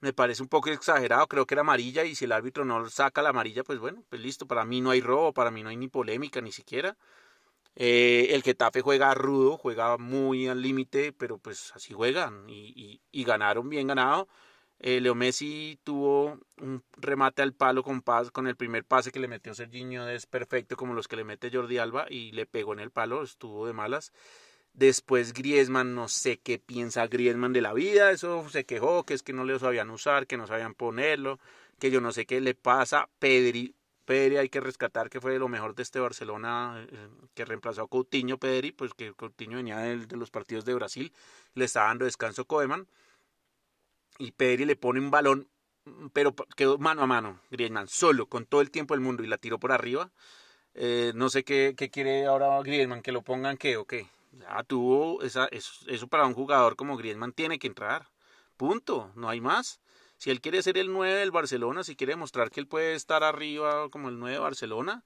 me 0.00 0.12
parece 0.12 0.42
un 0.42 0.48
poco 0.48 0.70
exagerado, 0.70 1.26
creo 1.28 1.46
que 1.46 1.54
era 1.54 1.60
amarilla 1.62 2.04
y 2.04 2.14
si 2.14 2.24
el 2.24 2.32
árbitro 2.32 2.64
no 2.64 2.88
saca 2.88 3.22
la 3.22 3.30
amarilla, 3.30 3.64
pues 3.64 3.78
bueno, 3.78 4.04
pues 4.08 4.20
listo, 4.22 4.46
para 4.46 4.64
mí 4.64 4.80
no 4.80 4.90
hay 4.90 5.00
robo, 5.00 5.32
para 5.32 5.50
mí 5.50 5.62
no 5.62 5.68
hay 5.68 5.76
ni 5.76 5.88
polémica 5.88 6.40
ni 6.40 6.52
siquiera. 6.52 6.96
Eh, 7.76 8.28
el 8.34 8.42
Getafe 8.42 8.82
juega 8.82 9.14
rudo, 9.14 9.56
juega 9.56 9.96
muy 9.98 10.48
al 10.48 10.60
límite, 10.62 11.12
pero 11.12 11.38
pues 11.38 11.72
así 11.74 11.94
juegan 11.94 12.48
y, 12.48 13.00
y, 13.10 13.24
ganaron 13.24 13.68
bien 13.68 13.86
ganado. 13.86 14.28
Eh, 14.80 15.00
Leo 15.00 15.14
Messi 15.14 15.78
tuvo 15.84 16.38
un 16.58 16.82
remate 16.96 17.42
al 17.42 17.52
palo 17.54 17.82
con, 17.82 18.02
paz, 18.02 18.30
con 18.30 18.46
el 18.46 18.56
primer 18.56 18.84
pase 18.84 19.12
que 19.12 19.20
le 19.20 19.28
metió 19.28 19.54
Serginho, 19.54 20.08
es 20.08 20.26
perfecto 20.26 20.76
como 20.76 20.94
los 20.94 21.06
que 21.08 21.16
le 21.16 21.24
mete 21.24 21.50
Jordi 21.52 21.78
Alba 21.78 22.06
y 22.10 22.32
le 22.32 22.46
pegó 22.46 22.72
en 22.72 22.80
el 22.80 22.90
palo, 22.90 23.22
estuvo 23.22 23.66
de 23.66 23.74
malas. 23.74 24.12
Después 24.72 25.32
Griezmann, 25.32 25.94
no 25.94 26.08
sé 26.08 26.38
qué 26.38 26.58
piensa 26.58 27.06
Griezmann 27.06 27.52
de 27.52 27.60
la 27.60 27.72
vida, 27.72 28.12
eso 28.12 28.48
se 28.48 28.64
quejó, 28.64 29.04
que 29.04 29.14
es 29.14 29.22
que 29.22 29.32
no 29.32 29.44
le 29.44 29.58
sabían 29.58 29.90
usar, 29.90 30.26
que 30.26 30.36
no 30.36 30.46
sabían 30.46 30.74
ponerlo, 30.74 31.38
que 31.78 31.90
yo 31.90 32.00
no 32.00 32.12
sé 32.12 32.24
qué 32.26 32.40
le 32.40 32.54
pasa. 32.54 33.08
Pedri, 33.18 33.74
Pedri 34.04 34.36
hay 34.38 34.48
que 34.48 34.60
rescatar 34.60 35.10
que 35.10 35.20
fue 35.20 35.38
lo 35.38 35.48
mejor 35.48 35.74
de 35.74 35.82
este 35.82 36.00
Barcelona 36.00 36.86
eh, 36.88 37.08
que 37.34 37.44
reemplazó 37.44 37.82
a 37.82 37.88
Coutinho 37.88 38.38
Pedri, 38.38 38.72
pues 38.72 38.94
que 38.94 39.12
Coutinho 39.12 39.56
venía 39.56 39.78
de, 39.78 40.06
de 40.06 40.16
los 40.16 40.30
partidos 40.30 40.64
de 40.64 40.74
Brasil, 40.74 41.12
le 41.54 41.64
está 41.64 41.84
dando 41.84 42.04
descanso 42.04 42.44
Koeman 42.44 42.86
y 44.18 44.32
Pedri 44.32 44.64
le 44.66 44.76
pone 44.76 45.00
un 45.00 45.10
balón, 45.10 45.48
pero 46.12 46.34
quedó 46.56 46.78
mano 46.78 47.02
a 47.02 47.06
mano 47.06 47.40
Griezmann, 47.50 47.88
solo, 47.88 48.26
con 48.26 48.46
todo 48.46 48.60
el 48.60 48.70
tiempo 48.70 48.94
del 48.94 49.00
mundo 49.00 49.24
y 49.24 49.26
la 49.26 49.38
tiró 49.38 49.58
por 49.58 49.72
arriba. 49.72 50.10
Eh, 50.74 51.12
no 51.14 51.30
sé 51.30 51.42
qué, 51.42 51.74
qué 51.76 51.90
quiere 51.90 52.26
ahora 52.26 52.60
Griezmann, 52.62 53.02
que 53.02 53.12
lo 53.12 53.22
pongan 53.22 53.56
qué 53.56 53.76
o 53.76 53.86
qué. 53.86 54.06
Ya 54.32 54.62
tuvo 54.62 55.22
esa, 55.22 55.46
eso, 55.46 56.08
para 56.08 56.26
un 56.26 56.34
jugador 56.34 56.76
como 56.76 56.96
Griezmann 56.96 57.32
tiene 57.32 57.58
que 57.58 57.66
entrar. 57.66 58.08
Punto, 58.56 59.10
no 59.14 59.28
hay 59.28 59.40
más. 59.40 59.80
Si 60.18 60.30
él 60.30 60.40
quiere 60.40 60.62
ser 60.62 60.78
el 60.78 60.92
9 60.92 61.14
del 61.14 61.30
Barcelona, 61.30 61.82
si 61.82 61.96
quiere 61.96 62.16
mostrar 62.16 62.50
que 62.50 62.60
él 62.60 62.68
puede 62.68 62.94
estar 62.94 63.24
arriba 63.24 63.88
como 63.90 64.08
el 64.08 64.18
9 64.18 64.34
de 64.34 64.40
Barcelona, 64.40 65.04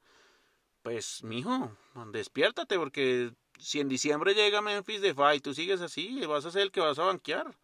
pues 0.83 1.23
mijo, 1.23 1.76
despiértate 2.12 2.76
porque 2.76 3.33
si 3.59 3.81
en 3.81 3.88
diciembre 3.88 4.35
llega 4.35 4.61
Memphis 4.61 5.00
de 5.00 5.14
y 5.35 5.40
tú 5.40 5.54
sigues 5.54 5.81
así, 5.81 6.21
vas 6.26 6.45
a 6.45 6.50
ser 6.50 6.62
el 6.62 6.73
que 6.73 6.81
vas 6.81 6.99
a 6.99 7.04
banquear. 7.04 7.57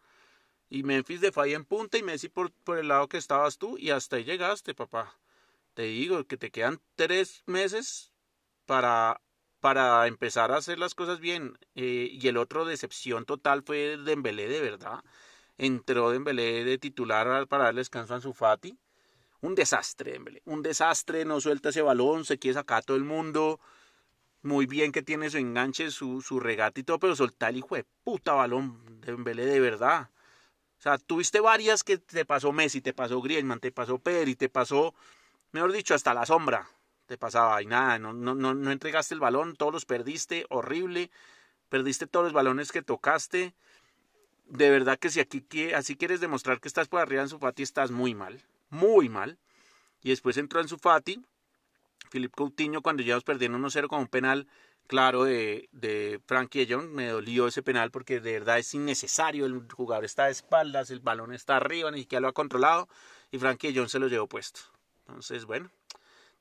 Y 0.69 0.83
Memphis 0.83 1.21
de 1.21 1.31
en 1.35 1.65
punta 1.65 1.97
y 1.97 2.03
Messi 2.03 2.29
por, 2.29 2.51
por 2.63 2.77
el 2.77 2.87
lado 2.87 3.09
que 3.09 3.17
estabas 3.17 3.57
tú 3.57 3.77
y 3.77 3.89
hasta 3.89 4.15
ahí 4.15 4.23
llegaste, 4.23 4.73
papá. 4.73 5.19
Te 5.73 5.83
digo 5.83 6.25
que 6.25 6.37
te 6.37 6.49
quedan 6.49 6.81
tres 6.95 7.43
meses 7.45 8.13
para, 8.65 9.21
para 9.61 10.07
empezar 10.07 10.51
a 10.51 10.57
hacer 10.57 10.79
las 10.79 10.95
cosas 10.95 11.19
bien. 11.19 11.57
Eh, 11.75 12.09
y 12.11 12.27
el 12.27 12.37
otro 12.37 12.65
decepción 12.65 13.25
total 13.25 13.63
fue 13.63 13.97
Dembélé, 13.97 14.49
de 14.49 14.59
verdad. 14.59 15.03
Entró 15.57 16.09
Dembélé 16.11 16.65
de 16.65 16.77
titular 16.77 17.47
para 17.47 17.65
darle 17.65 17.81
descanso 17.81 18.15
a 18.15 18.33
Fati. 18.33 18.77
Un 19.41 19.55
desastre, 19.55 20.13
Dembélé. 20.13 20.41
Un 20.45 20.61
desastre, 20.63 21.23
no 21.25 21.39
suelta 21.39 21.69
ese 21.69 21.81
balón, 21.81 22.25
se 22.25 22.39
quiere 22.39 22.55
sacar 22.55 22.79
a 22.79 22.81
todo 22.81 22.97
el 22.97 23.03
mundo. 23.03 23.59
Muy 24.41 24.65
bien 24.65 24.91
que 24.91 25.03
tiene 25.03 25.29
su 25.29 25.37
enganche, 25.37 25.91
su, 25.91 26.21
su 26.21 26.39
regate 26.39 26.81
y 26.81 26.83
todo, 26.83 26.99
pero 26.99 27.15
soltar 27.15 27.51
el 27.51 27.57
hijo 27.57 27.75
de 27.75 27.85
puta 28.03 28.33
balón, 28.33 29.01
Dembélé, 29.01 29.45
de 29.45 29.59
verdad. 29.59 30.09
O 30.79 30.81
sea, 30.81 30.97
tuviste 30.97 31.39
varias 31.39 31.83
que 31.83 31.99
te 31.99 32.25
pasó 32.25 32.51
Messi, 32.51 32.81
te 32.81 32.93
pasó 32.93 33.21
Griezmann, 33.21 33.59
te 33.59 33.71
pasó 33.71 33.99
Pedri, 33.99 34.35
te 34.35 34.49
pasó, 34.49 34.95
mejor 35.51 35.71
dicho, 35.71 35.93
hasta 35.93 36.15
la 36.15 36.25
sombra 36.25 36.67
te 37.11 37.17
pasaba 37.17 37.61
y 37.61 37.65
nada, 37.65 37.99
no, 37.99 38.13
no, 38.13 38.35
no, 38.35 38.53
no 38.53 38.71
entregaste 38.71 39.13
el 39.13 39.19
balón, 39.19 39.57
todos 39.57 39.73
los 39.73 39.83
perdiste, 39.83 40.45
horrible, 40.47 41.11
perdiste 41.67 42.07
todos 42.07 42.23
los 42.23 42.31
balones 42.31 42.71
que 42.71 42.81
tocaste. 42.81 43.53
De 44.45 44.69
verdad 44.69 44.97
que 44.97 45.09
si 45.09 45.19
aquí 45.19 45.73
así 45.73 45.97
quieres 45.97 46.21
demostrar 46.21 46.61
que 46.61 46.69
estás 46.69 46.87
por 46.87 47.01
arriba 47.01 47.21
en 47.21 47.27
su 47.27 47.37
Fati, 47.37 47.63
estás 47.63 47.91
muy 47.91 48.15
mal, 48.15 48.41
muy 48.69 49.09
mal. 49.09 49.37
Y 50.03 50.11
después 50.11 50.37
entró 50.37 50.61
en 50.61 50.69
su 50.69 50.77
Fati, 50.77 51.21
Filipe 52.09 52.33
Coutinho, 52.33 52.81
cuando 52.81 53.03
ya 53.03 53.19
perdiendo 53.19 53.57
1-0 53.57 53.87
con 53.89 53.99
un 53.99 54.07
penal 54.07 54.47
claro 54.87 55.25
de, 55.25 55.67
de 55.73 56.21
Frankie 56.25 56.65
Young. 56.65 56.91
Me 56.91 57.09
dolió 57.09 57.47
ese 57.47 57.61
penal 57.61 57.91
porque 57.91 58.21
de 58.21 58.31
verdad 58.31 58.57
es 58.57 58.73
innecesario. 58.73 59.45
El 59.45 59.69
jugador 59.69 60.05
está 60.05 60.27
de 60.27 60.31
espaldas, 60.31 60.89
el 60.91 61.01
balón 61.01 61.33
está 61.33 61.57
arriba, 61.57 61.91
ni 61.91 61.99
siquiera 61.99 62.21
lo 62.21 62.29
ha 62.29 62.33
controlado. 62.33 62.87
Y 63.31 63.37
Frankie 63.37 63.73
Young 63.73 63.89
se 63.89 63.99
lo 63.99 64.07
llevó 64.07 64.27
puesto. 64.27 64.61
Entonces, 65.07 65.43
bueno, 65.43 65.69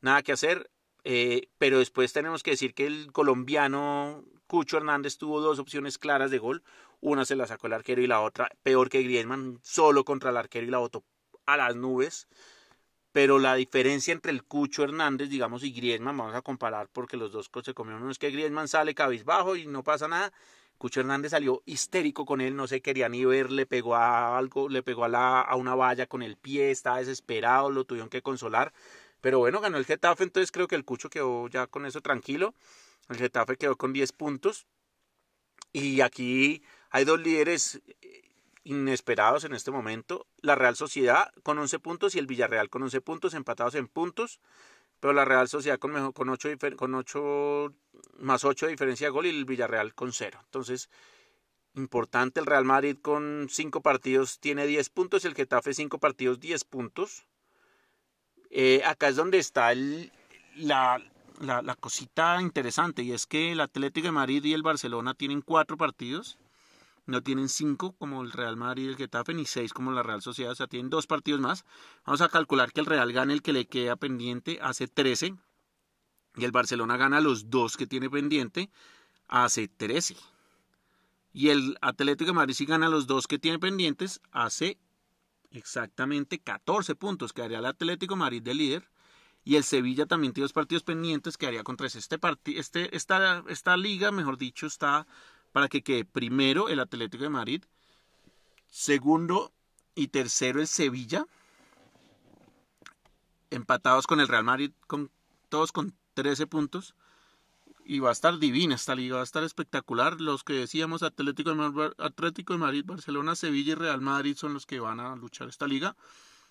nada 0.00 0.22
que 0.22 0.32
hacer. 0.32 0.70
Eh, 1.04 1.48
pero 1.58 1.78
después 1.78 2.12
tenemos 2.12 2.42
que 2.42 2.50
decir 2.50 2.74
que 2.74 2.86
el 2.86 3.10
colombiano 3.12 4.22
Cucho 4.46 4.76
Hernández 4.76 5.16
tuvo 5.16 5.40
dos 5.40 5.58
opciones 5.58 5.98
claras 5.98 6.30
de 6.30 6.38
gol. 6.38 6.62
Una 7.00 7.24
se 7.24 7.36
la 7.36 7.46
sacó 7.46 7.68
el 7.68 7.72
arquero 7.72 8.02
y 8.02 8.06
la 8.06 8.20
otra, 8.20 8.50
peor 8.62 8.90
que 8.90 9.02
Griezmann, 9.02 9.58
solo 9.62 10.04
contra 10.04 10.30
el 10.30 10.36
arquero 10.36 10.66
y 10.66 10.70
la 10.70 10.78
botó 10.78 11.04
a 11.46 11.56
las 11.56 11.74
nubes 11.74 12.28
pero 13.12 13.38
la 13.38 13.54
diferencia 13.54 14.12
entre 14.12 14.32
el 14.32 14.44
Cucho 14.44 14.84
Hernández, 14.84 15.28
digamos, 15.28 15.64
y 15.64 15.72
Griezmann, 15.72 16.16
vamos 16.16 16.34
a 16.34 16.42
comparar 16.42 16.88
porque 16.92 17.16
los 17.16 17.32
dos 17.32 17.50
se 17.64 17.74
comieron, 17.74 18.02
uno 18.02 18.12
es 18.12 18.18
que 18.18 18.30
Griezmann 18.30 18.68
sale 18.68 18.94
cabizbajo 18.94 19.56
y 19.56 19.66
no 19.66 19.82
pasa 19.82 20.06
nada, 20.08 20.32
Cucho 20.78 21.00
Hernández 21.00 21.32
salió 21.32 21.62
histérico 21.66 22.24
con 22.24 22.40
él, 22.40 22.56
no 22.56 22.66
se 22.66 22.80
quería 22.80 23.08
ni 23.08 23.24
ver, 23.24 23.50
le 23.50 23.66
pegó 23.66 23.96
a 23.96 24.38
algo, 24.38 24.68
le 24.68 24.82
pegó 24.82 25.04
a, 25.04 25.08
la, 25.08 25.40
a 25.40 25.56
una 25.56 25.74
valla 25.74 26.06
con 26.06 26.22
el 26.22 26.36
pie, 26.36 26.70
estaba 26.70 26.98
desesperado, 26.98 27.70
lo 27.70 27.84
tuvieron 27.84 28.08
que 28.08 28.22
consolar, 28.22 28.72
pero 29.20 29.38
bueno, 29.38 29.60
ganó 29.60 29.78
el 29.78 29.86
Getafe, 29.86 30.24
entonces 30.24 30.52
creo 30.52 30.68
que 30.68 30.76
el 30.76 30.84
Cucho 30.84 31.10
quedó 31.10 31.48
ya 31.48 31.66
con 31.66 31.86
eso 31.86 32.00
tranquilo, 32.00 32.54
el 33.08 33.16
Getafe 33.16 33.56
quedó 33.56 33.76
con 33.76 33.92
10 33.92 34.12
puntos, 34.12 34.66
y 35.72 36.00
aquí 36.00 36.62
hay 36.90 37.04
dos 37.04 37.20
líderes 37.20 37.80
inesperados 38.64 39.44
en 39.44 39.54
este 39.54 39.70
momento. 39.70 40.26
La 40.40 40.54
Real 40.54 40.76
Sociedad 40.76 41.32
con 41.42 41.58
11 41.58 41.78
puntos 41.78 42.14
y 42.14 42.18
el 42.18 42.26
Villarreal 42.26 42.70
con 42.70 42.82
11 42.82 43.00
puntos, 43.00 43.34
empatados 43.34 43.74
en 43.74 43.88
puntos. 43.88 44.40
Pero 44.98 45.14
la 45.14 45.24
Real 45.24 45.48
Sociedad 45.48 45.78
con, 45.78 46.12
con, 46.12 46.28
8, 46.28 46.50
con 46.76 46.94
8 46.94 47.72
más 48.18 48.44
8 48.44 48.66
de 48.66 48.72
diferencia 48.72 49.06
de 49.06 49.10
gol 49.10 49.26
y 49.26 49.30
el 49.30 49.44
Villarreal 49.44 49.94
con 49.94 50.12
0. 50.12 50.38
Entonces, 50.44 50.90
importante, 51.74 52.40
el 52.40 52.46
Real 52.46 52.64
Madrid 52.64 52.98
con 53.00 53.46
5 53.48 53.80
partidos 53.80 54.40
tiene 54.40 54.66
10 54.66 54.90
puntos, 54.90 55.24
el 55.24 55.34
Getafe 55.34 55.72
5 55.72 55.98
partidos 55.98 56.38
10 56.40 56.64
puntos. 56.64 57.26
Eh, 58.50 58.82
acá 58.84 59.08
es 59.08 59.16
donde 59.16 59.38
está 59.38 59.72
la, 59.74 61.00
la, 61.40 61.62
la, 61.62 61.74
cosita 61.76 62.40
interesante 62.42 63.02
y 63.02 63.12
es 63.12 63.26
que 63.26 63.52
el 63.52 63.60
Atlético 63.60 64.08
de 64.08 64.12
Madrid 64.12 64.44
y 64.44 64.52
el 64.52 64.62
Barcelona 64.62 65.14
tienen 65.14 65.40
4 65.40 65.76
partidos 65.76 66.36
no 67.10 67.22
tienen 67.22 67.48
cinco 67.48 67.92
como 67.92 68.22
el 68.22 68.32
Real 68.32 68.56
Madrid 68.56 68.84
y 68.84 68.88
el 68.88 68.96
Getafe, 68.96 69.34
ni 69.34 69.44
seis 69.44 69.72
como 69.72 69.92
la 69.92 70.02
Real 70.02 70.22
Sociedad, 70.22 70.52
o 70.52 70.54
sea, 70.54 70.66
tienen 70.66 70.90
dos 70.90 71.06
partidos 71.06 71.40
más. 71.40 71.64
Vamos 72.06 72.20
a 72.20 72.28
calcular 72.28 72.72
que 72.72 72.80
el 72.80 72.86
Real 72.86 73.12
gane 73.12 73.32
el 73.32 73.42
que 73.42 73.52
le 73.52 73.66
queda 73.66 73.96
pendiente, 73.96 74.58
hace 74.62 74.86
13, 74.86 75.34
y 76.36 76.44
el 76.44 76.52
Barcelona 76.52 76.96
gana 76.96 77.20
los 77.20 77.50
dos 77.50 77.76
que 77.76 77.86
tiene 77.86 78.08
pendiente, 78.08 78.70
hace 79.28 79.68
13. 79.68 80.16
Y 81.32 81.48
el 81.48 81.76
Atlético 81.80 82.30
de 82.30 82.34
Madrid 82.34 82.54
si 82.54 82.64
gana 82.64 82.88
los 82.88 83.06
dos 83.06 83.26
que 83.26 83.38
tiene 83.38 83.58
pendientes, 83.58 84.20
hace 84.30 84.78
exactamente 85.50 86.38
14 86.38 86.94
puntos, 86.94 87.32
quedaría 87.32 87.58
el 87.58 87.66
Atlético 87.66 88.16
Madrid 88.16 88.42
de 88.42 88.54
líder. 88.54 88.88
Y 89.42 89.56
el 89.56 89.64
Sevilla 89.64 90.04
también 90.04 90.34
tiene 90.34 90.44
dos 90.44 90.52
partidos 90.52 90.82
pendientes, 90.82 91.38
quedaría 91.38 91.62
contra 91.62 91.86
ese. 91.86 91.98
Este, 91.98 92.18
este, 92.46 92.94
esta, 92.94 93.42
esta 93.48 93.76
liga, 93.76 94.12
mejor 94.12 94.36
dicho, 94.36 94.66
está 94.66 95.06
para 95.52 95.68
que 95.68 95.82
quede 95.82 96.04
primero 96.04 96.68
el 96.68 96.78
Atlético 96.78 97.24
de 97.24 97.30
Madrid, 97.30 97.64
segundo 98.68 99.52
y 99.94 100.08
tercero 100.08 100.60
el 100.60 100.66
Sevilla, 100.66 101.26
empatados 103.50 104.06
con 104.06 104.20
el 104.20 104.28
Real 104.28 104.44
Madrid, 104.44 104.72
con, 104.86 105.10
todos 105.48 105.72
con 105.72 105.94
13 106.14 106.46
puntos. 106.46 106.94
Y 107.84 107.98
va 107.98 108.10
a 108.10 108.12
estar 108.12 108.38
divina 108.38 108.74
esta 108.74 108.94
liga, 108.94 109.16
va 109.16 109.20
a 109.22 109.24
estar 109.24 109.42
espectacular. 109.42 110.20
Los 110.20 110.44
que 110.44 110.52
decíamos 110.52 111.02
Atlético 111.02 111.50
de, 111.50 111.56
Madrid, 111.56 111.92
Atlético 111.98 112.52
de 112.52 112.58
Madrid, 112.60 112.84
Barcelona, 112.86 113.34
Sevilla 113.34 113.72
y 113.72 113.74
Real 113.74 114.00
Madrid 114.00 114.36
son 114.36 114.54
los 114.54 114.66
que 114.66 114.80
van 114.80 115.00
a 115.00 115.16
luchar 115.16 115.48
esta 115.48 115.66
liga. 115.66 115.96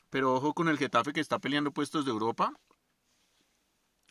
Pero 0.09 0.33
ojo 0.33 0.53
con 0.53 0.67
el 0.67 0.77
Getafe 0.77 1.13
que 1.13 1.21
está 1.21 1.39
peleando 1.39 1.71
puestos 1.71 2.05
de 2.05 2.11
Europa. 2.11 2.53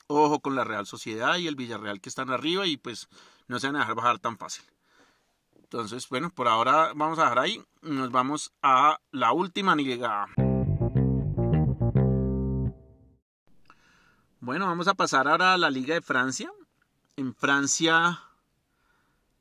Ojo 0.06 0.40
con 0.40 0.54
la 0.54 0.64
Real 0.64 0.86
Sociedad 0.86 1.36
y 1.36 1.48
el 1.48 1.56
Villarreal 1.56 2.00
que 2.00 2.08
están 2.08 2.30
arriba 2.30 2.66
y 2.66 2.78
pues 2.78 3.08
no 3.46 3.58
se 3.58 3.66
van 3.66 3.76
a 3.76 3.80
dejar 3.80 3.94
bajar 3.94 4.18
tan 4.18 4.38
fácil. 4.38 4.64
Entonces, 5.54 6.08
bueno, 6.08 6.30
por 6.30 6.48
ahora 6.48 6.92
vamos 6.94 7.18
a 7.18 7.24
dejar 7.24 7.40
ahí. 7.40 7.62
Nos 7.82 8.10
vamos 8.10 8.52
a 8.62 8.98
la 9.10 9.32
última 9.32 9.76
liga. 9.76 10.26
Bueno, 14.40 14.66
vamos 14.66 14.88
a 14.88 14.94
pasar 14.94 15.28
ahora 15.28 15.52
a 15.52 15.58
la 15.58 15.68
Liga 15.68 15.94
de 15.94 16.00
Francia. 16.00 16.50
En 17.18 17.34
Francia, 17.34 18.20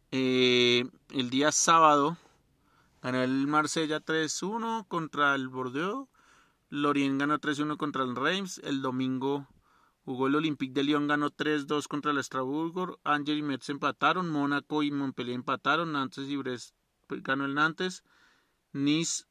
eh, 0.09 0.89
el 1.11 1.29
día 1.29 1.51
sábado, 1.51 2.17
ganó 3.03 3.21
el 3.21 3.45
Marsella 3.45 3.99
3-1 3.99 4.87
contra 4.87 5.35
el 5.35 5.47
Bordeaux. 5.47 6.09
Lorient 6.69 7.19
ganó 7.19 7.37
3-1 7.37 7.77
contra 7.77 8.03
el 8.03 8.15
Reims. 8.15 8.59
El 8.63 8.81
domingo 8.81 9.47
Jugó 10.05 10.25
el 10.25 10.35
Olympique 10.35 10.73
de 10.73 10.85
Lyon, 10.85 11.05
ganó 11.05 11.29
3-2 11.29 11.87
contra 11.87 12.09
el 12.09 12.17
Estrasburgo. 12.17 12.97
Angers 13.03 13.37
y 13.37 13.43
Metz 13.43 13.69
empataron. 13.69 14.31
Mónaco 14.31 14.81
y 14.81 14.89
Montpellier 14.89 15.35
empataron. 15.35 15.91
Nantes 15.91 16.29
y 16.29 16.35
Brest 16.35 16.73
pues, 17.05 17.21
ganó 17.21 17.45
el 17.45 17.53
Nantes. 17.53 18.03
Nice 18.73 19.25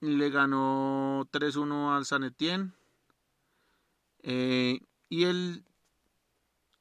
le 0.00 0.30
ganó 0.30 1.28
3-1 1.30 1.96
al 1.96 2.04
San 2.04 2.24
Etienne. 2.24 2.72
Eh, 4.24 4.80
y, 5.08 5.24
el, 5.24 5.64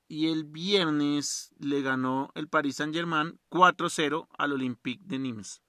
y 0.07 0.27
el 0.29 0.43
viernes 0.45 1.53
le 1.59 1.81
ganó 1.81 2.31
el 2.35 2.47
Paris 2.47 2.77
Saint 2.77 2.93
Germain 2.93 3.39
4-0 3.49 4.27
al 4.37 4.53
Olympique 4.53 5.03
de 5.05 5.19
Nimes. 5.19 5.61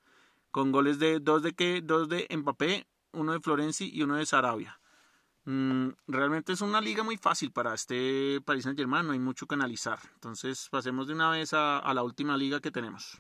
Con 0.51 0.73
goles 0.73 0.99
de 0.99 1.21
dos 1.21 1.43
de 1.43 1.53
que 1.55 1.81
dos 1.83 2.09
de 2.09 2.27
Mbappé, 2.31 2.87
uno 3.13 3.33
de 3.33 3.41
Florenzi 3.41 3.91
y 3.93 4.03
uno 4.03 4.17
de 4.17 4.27
Sarabia. 4.27 4.81
Mm, 5.45 5.91
realmente 6.07 6.53
es 6.53 6.61
una 6.61 6.81
liga 6.81 7.03
muy 7.03 7.17
fácil 7.17 7.53
para 7.53 7.75
este 7.75 8.41
Paris 8.45 8.65
Saint 8.65 8.79
Germain, 8.79 9.07
no 9.07 9.13
hay 9.13 9.19
mucho 9.19 9.47
que 9.47 9.55
analizar. 9.55 9.99
Entonces 10.15 10.69
pasemos 10.71 11.07
de 11.07 11.15
una 11.15 11.31
vez 11.31 11.53
a 11.53 11.93
la 11.95 12.03
última 12.03 12.37
liga 12.37 12.61
que 12.61 12.71
tenemos. 12.71 13.19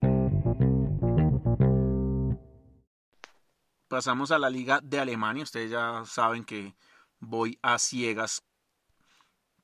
Pasamos 3.89 4.31
a 4.31 4.39
la 4.39 4.51
liga 4.51 4.81
de 4.83 5.01
Alemania. 5.01 5.43
Ustedes 5.43 5.71
ya 5.71 6.03
saben 6.05 6.45
que 6.45 6.75
voy 7.21 7.59
a 7.63 7.79
ciegas 7.79 8.45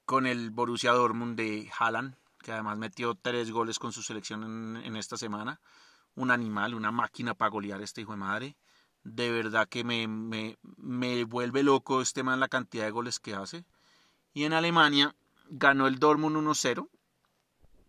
con 0.05 0.27
el 0.27 0.51
Borussia 0.51 0.93
Dortmund 0.93 1.37
de 1.37 1.71
Haaland, 1.79 2.17
que 2.41 2.53
además 2.53 2.79
metió 2.79 3.15
tres 3.15 3.51
goles 3.51 3.79
con 3.79 3.93
su 3.93 4.03
selección 4.03 4.77
en, 4.85 4.97
esta 4.97 5.17
semana. 5.17 5.61
Un 6.15 6.31
animal, 6.31 6.75
una 6.75 6.93
máquina 6.93 7.35
para 7.35 7.51
golear 7.51 7.83
este 7.83 8.03
hijo 8.03 8.13
de 8.13 8.19
madre 8.19 8.57
de 9.05 9.31
verdad 9.31 9.69
que 9.69 9.85
me, 9.85 10.09
me, 10.09 10.59
me 10.79 11.25
vuelve 11.25 11.63
loco 11.63 12.01
este 12.01 12.23
man 12.23 12.41
la 12.41 12.49
cantidad 12.49 12.85
de 12.85 12.91
goles 12.91 13.21
que 13.21 13.35
hace. 13.35 13.65
Y 14.33 14.45
en 14.45 14.55
Alemania 14.55 15.15
ganó 15.51 15.87
el 15.87 15.99
Dortmund 15.99 16.37
1-0 16.37 16.89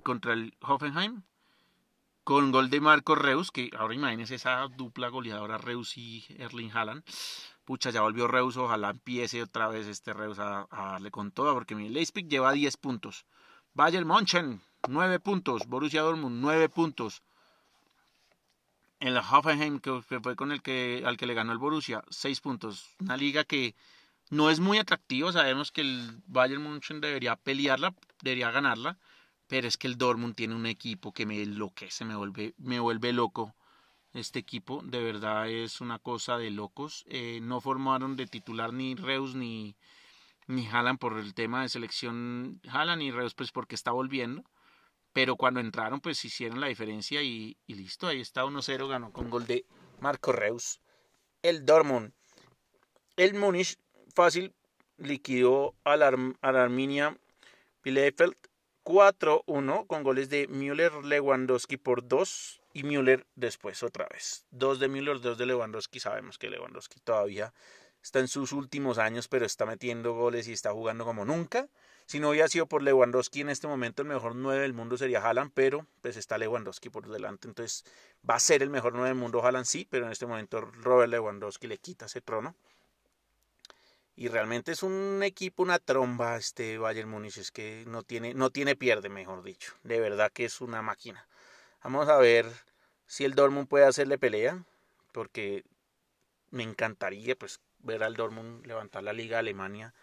contra 0.04 0.34
el 0.34 0.54
Hoffenheim 0.62 1.23
con 2.25 2.51
gol 2.51 2.69
de 2.69 2.82
Marco 2.82 3.15
Reus, 3.15 3.51
que 3.51 3.69
ahora 3.78 3.93
imagínense 3.93 4.36
esa 4.36 4.67
dupla 4.67 5.10
goleadora 5.10 5.58
Reus 5.58 5.95
y 5.95 6.25
Erling 6.38 6.71
Haaland. 6.71 7.04
Pucha, 7.65 7.89
ya 7.89 8.01
volvió 8.01 8.28
Reus, 8.28 8.58
ojalá 8.58 8.91
empiece 8.91 9.41
otra 9.41 9.67
vez 9.67 9.88
este 9.88 10.13
Reus 10.13 10.39
a, 10.39 10.67
darle 10.71 11.12
con 11.12 11.32
todo, 11.32 11.54
porque 11.54 11.75
mi 11.75 11.89
Leipzig 11.89 12.28
lleva 12.28 12.51
10 12.51 12.78
puntos. 12.78 13.25
Bayern 13.73 14.08
München, 14.08 14.62
9 14.88 15.19
puntos. 15.19 15.65
Borussia 15.67 16.01
Dortmund, 16.01 16.39
9 16.41 16.69
puntos 16.69 17.23
el 18.99 19.17
Hoffenheim, 19.17 19.80
que 19.80 20.01
fue 20.01 20.36
con 20.36 20.51
el 20.51 20.62
que, 20.62 21.04
al 21.06 21.17
que 21.17 21.28
le 21.28 21.34
ganó 21.34 21.51
el 21.51 21.58
Borussia, 21.58 22.04
seis 22.10 22.41
puntos. 22.41 22.95
Una 22.99 23.17
liga 23.17 23.43
que 23.43 23.75
No 24.32 24.49
es 24.49 24.60
muy 24.60 24.80
atractivo, 24.80 25.32
sabemos 25.32 25.71
que 25.71 25.82
el 25.82 26.23
Bayern 26.25 26.82
debería 26.99 27.36
pelearla, 27.36 27.93
debería 28.23 28.49
ganarla, 28.49 28.97
pero 29.47 29.67
es 29.67 29.78
que 29.78 29.86
el 29.86 29.99
Dortmund 29.99 30.34
tiene 30.36 30.56
un 30.56 30.65
equipo 30.65 31.13
que 31.13 31.28
me 31.28 31.43
enloquece, 31.43 32.06
me 32.06 32.15
vuelve, 32.15 32.56
me 32.58 32.80
vuelve 32.80 33.13
loco. 33.13 33.54
Este 34.15 34.39
equipo 34.39 34.82
de 34.82 35.04
verdad 35.04 35.49
es 35.49 35.82
una 35.82 35.99
cosa 35.99 36.38
de 36.38 36.49
locos. 36.49 37.04
Eh, 37.10 37.39
no 37.41 37.60
formaron 37.60 38.15
de 38.15 38.28
titular 38.28 38.71
ni 38.71 38.95
Reus 38.95 39.36
ni, 39.36 39.75
ni 40.47 40.65
Haaland 40.65 40.99
por 40.99 41.19
el 41.19 41.34
tema 41.34 41.63
de 41.63 41.67
selección. 41.67 42.62
Haaland 42.65 43.01
y 43.01 43.12
Reus 43.12 43.34
pues 43.34 43.51
porque 43.51 43.75
está 43.75 43.91
volviendo. 43.91 44.45
Pero 45.12 45.36
cuando 45.36 45.60
entraron 45.60 45.99
pues 45.99 46.23
hicieron 46.23 46.62
la 46.62 46.67
diferencia 46.67 47.21
y, 47.23 47.58
listo. 47.67 48.08
Ahí 48.08 48.21
está 48.21 48.45
1-0, 48.45 48.88
ganó 48.88 49.12
con 49.12 49.30
gol 49.30 49.47
de 49.47 49.65
Marco 49.99 50.32
Reus. 50.32 50.80
El 51.41 51.65
Dortmund. 51.65 52.13
El 53.17 53.34
Múnich 53.34 53.78
fácil 54.15 54.56
liquidó 54.97 55.75
a 55.84 55.97
la, 55.97 56.15
a 56.39 56.51
la 56.54 56.63
Arminia 56.63 57.17
Bielefeld 57.84 58.34
4-1 58.86 59.88
con 59.88 60.04
goles 60.04 60.30
de 60.30 60.47
Müller 60.47 61.04
Lewandowski 61.04 61.75
por 61.75 62.08
2 62.08 62.62
y 62.75 62.83
Müller 62.83 63.25
después 63.35 63.83
otra 63.83 64.05
vez. 64.11 64.45
Dos 64.51 64.81
de 64.81 64.89
Müller, 64.89 65.21
dos 65.21 65.38
de 65.38 65.45
Lewandowski. 65.45 66.01
Sabemos 66.01 66.38
que 66.38 66.49
Lewandowski 66.49 66.99
todavía 66.99 67.53
está 68.03 68.19
en 68.19 68.27
sus 68.27 68.51
últimos 68.51 68.97
años, 68.97 69.29
pero 69.29 69.45
está 69.45 69.65
metiendo 69.65 70.11
goles 70.13 70.49
y 70.49 70.51
está 70.51 70.73
jugando 70.73 71.05
como 71.05 71.23
nunca. 71.23 71.69
Si 72.05 72.19
no 72.19 72.31
hubiera 72.31 72.49
sido 72.49 72.67
por 72.67 72.83
Lewandowski 72.83 73.41
en 73.41 73.49
este 73.49 73.67
momento, 73.67 74.01
el 74.01 74.09
mejor 74.09 74.35
9 74.35 74.61
del 74.61 74.73
mundo 74.73 74.97
sería 74.97 75.25
Haaland, 75.25 75.51
pero 75.53 75.88
pues 76.01 76.17
está 76.17 76.38
Lewandowski 76.38 76.89
por 76.89 77.07
delante. 77.07 77.47
Entonces 77.47 77.85
va 78.29 78.35
a 78.35 78.39
ser 78.41 78.61
el 78.61 78.69
mejor 78.69 78.91
9 78.91 79.07
del 79.07 79.17
mundo 79.17 79.41
Haaland, 79.41 79.65
sí, 79.65 79.88
pero 79.89 80.05
en 80.07 80.11
este 80.11 80.25
momento 80.25 80.59
Robert 80.59 81.09
Lewandowski 81.09 81.67
le 81.67 81.77
quita 81.77 82.07
ese 82.07 82.19
trono. 82.19 82.57
Y 84.17 84.27
realmente 84.27 84.73
es 84.73 84.83
un 84.83 85.23
equipo, 85.23 85.63
una 85.63 85.79
tromba 85.79 86.35
este 86.35 86.77
Bayern 86.77 87.09
Múnich, 87.09 87.38
es 87.38 87.51
que 87.51 87.85
no 87.88 88.03
tiene, 88.03 88.33
no 88.33 88.49
tiene 88.49 88.75
pierde, 88.75 89.07
mejor 89.07 89.43
dicho. 89.43 89.73
De 89.83 90.01
verdad 90.01 90.29
que 90.33 90.43
es 90.43 90.59
una 90.59 90.81
máquina. 90.81 91.25
Vamos 91.86 92.10
a 92.10 92.17
ver 92.17 92.52
si 93.06 93.26
el 93.26 93.36
Dortmund 93.36 93.67
puede 93.67 93.86
hacerle 93.86 94.17
pelea, 94.17 94.65
porque 95.12 95.63
me 96.50 96.63
encantaría 96.63 97.36
pues 97.36 97.60
ver 97.78 98.02
al 98.02 98.15
Dortmund 98.15 98.65
levantar 98.65 99.04
la 99.04 99.13
Liga 99.13 99.38
Alemania 99.38 99.93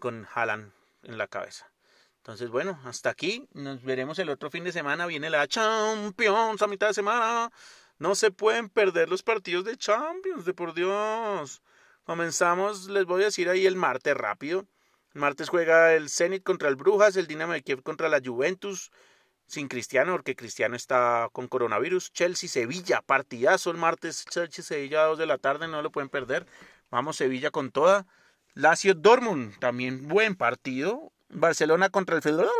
con 0.00 0.28
Haaland 0.34 0.70
en 1.02 1.16
la 1.16 1.26
cabeza. 1.26 1.72
Entonces, 2.18 2.50
bueno, 2.50 2.78
hasta 2.84 3.08
aquí. 3.08 3.48
Nos 3.54 3.82
veremos 3.82 4.18
el 4.18 4.28
otro 4.28 4.50
fin 4.50 4.64
de 4.64 4.72
semana. 4.72 5.06
Viene 5.06 5.30
la 5.30 5.48
Champions 5.48 6.60
a 6.60 6.66
mitad 6.66 6.88
de 6.88 6.94
semana. 6.94 7.50
No 7.98 8.14
se 8.14 8.30
pueden 8.30 8.68
perder 8.68 9.08
los 9.08 9.22
partidos 9.22 9.64
de 9.64 9.78
Champions, 9.78 10.44
de 10.44 10.52
por 10.52 10.74
Dios. 10.74 11.62
Comenzamos, 12.04 12.88
les 12.90 13.06
voy 13.06 13.22
a 13.22 13.26
decir 13.26 13.48
ahí 13.48 13.64
el 13.64 13.76
martes 13.76 14.14
rápido. 14.14 14.66
El 15.14 15.22
martes 15.22 15.48
juega 15.48 15.94
el 15.94 16.10
Zenit 16.10 16.42
contra 16.42 16.68
el 16.68 16.76
Brujas, 16.76 17.16
el 17.16 17.26
Dinamo 17.26 17.54
de 17.54 17.62
Kiev 17.62 17.82
contra 17.82 18.10
la 18.10 18.20
Juventus, 18.22 18.90
sin 19.46 19.68
Cristiano, 19.68 20.12
porque 20.12 20.36
Cristiano 20.36 20.76
está 20.76 21.28
con 21.32 21.48
coronavirus. 21.48 22.12
Chelsea, 22.12 22.48
Sevilla, 22.48 23.02
partidazo 23.02 23.70
el 23.70 23.76
martes. 23.76 24.24
Chelsea, 24.24 24.64
Sevilla, 24.64 25.04
2 25.04 25.18
de 25.18 25.26
la 25.26 25.38
tarde, 25.38 25.68
no 25.68 25.82
lo 25.82 25.90
pueden 25.90 26.08
perder. 26.08 26.46
Vamos, 26.90 27.16
Sevilla 27.16 27.50
con 27.50 27.70
toda. 27.70 28.06
Lazio, 28.54 28.94
Dortmund, 28.94 29.58
también 29.58 30.08
buen 30.08 30.36
partido. 30.36 31.12
Barcelona 31.28 31.90
contra 31.90 32.16
el 32.16 32.22
Federal, 32.22 32.50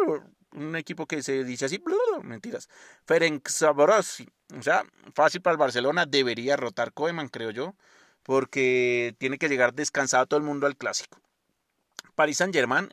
un 0.52 0.76
equipo 0.76 1.06
que 1.06 1.22
se 1.22 1.44
dice 1.44 1.66
así, 1.66 1.82
mentiras. 2.22 2.68
Ferenc 3.06 3.46
Saborossi, 3.48 4.28
o 4.58 4.62
sea, 4.62 4.84
fácil 5.14 5.42
para 5.42 5.52
el 5.52 5.58
Barcelona, 5.58 6.06
debería 6.06 6.56
rotar 6.56 6.92
Koeman, 6.92 7.28
creo 7.28 7.50
yo 7.50 7.74
porque 8.24 9.14
tiene 9.18 9.38
que 9.38 9.48
llegar 9.48 9.74
descansado 9.74 10.26
todo 10.26 10.38
el 10.38 10.46
mundo 10.46 10.66
al 10.66 10.76
clásico. 10.76 11.20
Paris 12.16 12.38
Saint 12.38 12.54
Germain, 12.54 12.92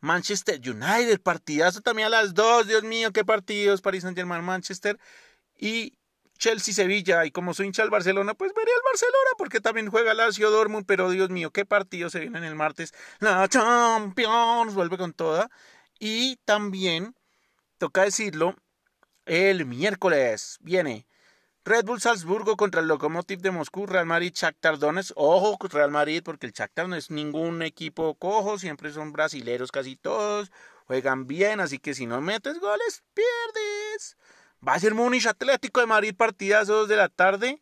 Manchester 0.00 0.60
United, 0.60 1.20
partidazo 1.20 1.80
también 1.80 2.06
a 2.06 2.10
las 2.10 2.34
dos, 2.34 2.66
Dios 2.66 2.82
mío, 2.82 3.12
qué 3.12 3.24
partidos, 3.24 3.80
Paris 3.80 4.02
Saint 4.02 4.16
Germain, 4.16 4.44
Manchester 4.44 4.98
y 5.56 5.98
Chelsea 6.38 6.72
Sevilla, 6.72 7.24
y 7.24 7.32
como 7.32 7.52
soy 7.52 7.66
hincha 7.66 7.82
del 7.82 7.90
Barcelona, 7.90 8.34
pues 8.34 8.54
veré 8.54 8.70
al 8.72 8.82
Barcelona, 8.84 9.30
porque 9.36 9.60
también 9.60 9.90
juega 9.90 10.14
Lazio 10.14 10.50
Dortmund, 10.50 10.86
pero 10.86 11.10
Dios 11.10 11.30
mío, 11.30 11.50
qué 11.50 11.66
partidos 11.66 12.12
se 12.12 12.20
vienen 12.20 12.44
el 12.44 12.54
martes, 12.54 12.94
la 13.18 13.48
Champions, 13.48 14.74
vuelve 14.74 14.96
con 14.96 15.12
toda, 15.12 15.50
y 15.98 16.36
también, 16.44 17.16
toca 17.78 18.04
decirlo, 18.04 18.54
el 19.26 19.66
miércoles 19.66 20.58
viene 20.60 21.06
Red 21.68 21.84
Bull 21.84 22.00
Salzburgo 22.00 22.56
contra 22.56 22.80
el 22.80 22.88
Lokomotiv 22.88 23.40
de 23.40 23.50
Moscú, 23.50 23.84
Real 23.84 24.06
Madrid, 24.06 24.32
Shakhtar 24.34 24.78
Donetsk. 24.78 25.12
Ojo, 25.16 25.58
Real 25.68 25.90
Madrid, 25.90 26.22
porque 26.24 26.46
el 26.46 26.52
Shakhtar 26.54 26.88
no 26.88 26.96
es 26.96 27.10
ningún 27.10 27.60
equipo 27.60 28.14
cojo, 28.14 28.58
siempre 28.58 28.90
son 28.90 29.12
brasileros 29.12 29.70
casi 29.70 29.94
todos, 29.94 30.50
juegan 30.86 31.26
bien, 31.26 31.60
así 31.60 31.78
que 31.78 31.92
si 31.92 32.06
no 32.06 32.22
metes 32.22 32.58
goles, 32.58 33.02
pierdes. 33.12 34.16
Bayern 34.60 34.96
Múnich, 34.96 35.26
Atlético 35.26 35.80
de 35.80 35.86
Madrid, 35.86 36.14
partidas 36.16 36.68
2 36.68 36.88
de 36.88 36.96
la 36.96 37.10
tarde. 37.10 37.60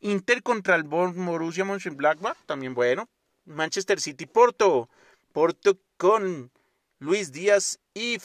Inter 0.00 0.42
contra 0.42 0.74
el 0.74 0.82
Borussia 0.82 1.64
Mönchengladbach, 1.64 2.36
también 2.44 2.74
bueno. 2.74 3.08
Manchester 3.46 3.98
City, 3.98 4.26
Porto. 4.26 4.90
Porto 5.32 5.78
con 5.96 6.52
Luis 6.98 7.32
Díaz 7.32 7.80
y 7.94 8.18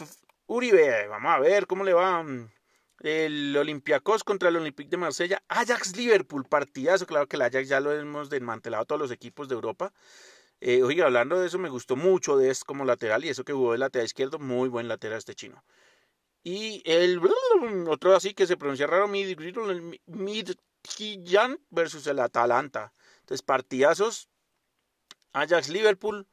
Uribe. 0.47 1.07
Vamos 1.07 1.31
a 1.33 1.39
ver 1.39 1.65
cómo 1.65 1.85
le 1.85 1.93
va 1.93 2.25
el 3.01 3.55
Olympiacos 3.55 4.23
contra 4.23 4.49
el 4.49 4.57
Olympique 4.57 4.89
de 4.89 4.97
Marsella, 4.97 5.43
Ajax 5.47 5.95
Liverpool, 5.95 6.45
partidazo, 6.45 7.05
claro 7.05 7.27
que 7.27 7.35
el 7.35 7.43
Ajax 7.43 7.69
ya 7.69 7.79
lo 7.79 7.93
hemos 7.93 8.29
desmantelado 8.29 8.85
todos 8.85 8.99
los 8.99 9.11
equipos 9.11 9.47
de 9.47 9.55
Europa. 9.55 9.93
Eh, 10.59 10.81
hablando 11.03 11.39
de 11.39 11.47
eso, 11.47 11.59
me 11.59 11.69
gustó 11.69 11.95
mucho 11.95 12.37
de 12.37 12.49
este 12.49 12.65
como 12.65 12.85
lateral 12.85 13.23
y 13.23 13.29
eso 13.29 13.43
que 13.43 13.53
jugó 13.53 13.73
de 13.73 13.77
lateral 13.77 14.05
izquierdo, 14.05 14.39
muy 14.39 14.69
buen 14.69 14.87
lateral 14.87 15.19
este 15.19 15.35
chino. 15.35 15.63
Y 16.43 16.81
el 16.85 17.21
otro 17.89 18.15
así 18.15 18.33
que 18.33 18.47
se 18.47 18.57
pronuncia 18.57 18.87
raro, 18.87 19.07
Midtjylland 19.07 21.59
versus 21.69 22.07
el 22.07 22.19
Atalanta. 22.19 22.93
Entonces, 23.19 23.43
partidazos, 23.43 24.29
Ajax 25.33 25.69
Liverpool, 25.69 26.25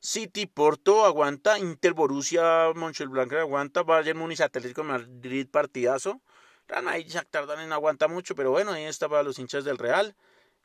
City, 0.00 0.46
Porto 0.46 1.04
aguanta, 1.04 1.58
Inter, 1.58 1.94
Borussia, 1.94 2.72
Mönchengladbach 2.74 3.40
aguanta, 3.40 3.82
Bayern 3.82 4.18
Múnich, 4.18 4.40
Atlético 4.40 4.84
Madrid, 4.84 5.48
partidazo. 5.50 6.20
Real 6.68 6.82
Madrid, 6.82 7.06
Shakhtar 7.08 7.46
no 7.46 7.74
aguanta 7.74 8.08
mucho, 8.08 8.34
pero 8.34 8.50
bueno, 8.50 8.72
ahí 8.72 8.84
está 8.84 9.08
para 9.08 9.22
los 9.22 9.38
hinchas 9.38 9.64
del 9.64 9.78
Real. 9.78 10.14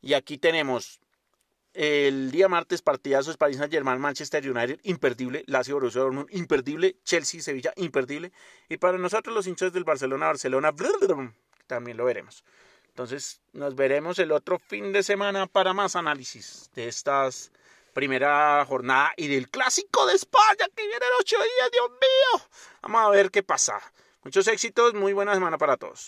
Y 0.02 0.14
aquí 0.14 0.38
tenemos 0.38 1.00
el 1.74 2.32
día 2.32 2.50
martes 2.50 2.82
partidazos 2.82 3.38
París 3.38 3.58
Saint 3.58 3.72
Germain, 3.72 4.00
Manchester 4.00 4.50
United, 4.50 4.80
imperdible, 4.84 5.44
Lazio, 5.48 5.76
Borussia 5.76 6.02
Dortmund, 6.02 6.28
imperdible, 6.32 6.98
Chelsea, 7.04 7.42
Sevilla, 7.42 7.72
imperdible. 7.78 8.32
Y 8.68 8.78
para 8.78 8.98
nosotros 8.98 9.34
los 9.34 9.48
hinchas 9.48 9.72
del 9.72 9.84
Barcelona, 9.84 10.28
Barcelona, 10.28 10.74
también 11.68 11.98
lo 11.98 12.06
veremos. 12.06 12.44
Entonces 12.90 13.42
nos 13.54 13.76
veremos 13.76 14.20
el 14.20 14.32
otro 14.32 14.60
fin 14.60 14.92
de 14.92 15.04
semana 15.04 15.48
para 15.48 15.74
más 15.74 15.96
análisis 15.96 16.70
de 16.76 16.90
estas 16.90 17.52
primera 17.94 18.66
jornada 18.66 19.14
y 19.18 19.28
del 19.28 19.50
clásico 19.50 20.06
de 20.06 20.16
España 20.16 20.68
que 20.76 20.88
viene 20.88 21.06
en 21.06 21.20
ocho 21.20 21.38
días, 21.38 21.72
Dios 21.72 21.90
mío. 21.90 22.48
Vamos 22.82 23.02
a 23.02 23.10
ver 23.10 23.32
qué 23.32 23.44
pasa. 23.44 23.80
Muchos 24.24 24.48
éxitos, 24.48 24.94
muy 24.94 25.14
buena 25.14 25.34
semana 25.34 25.58
para 25.58 25.78
todos. 25.78 26.00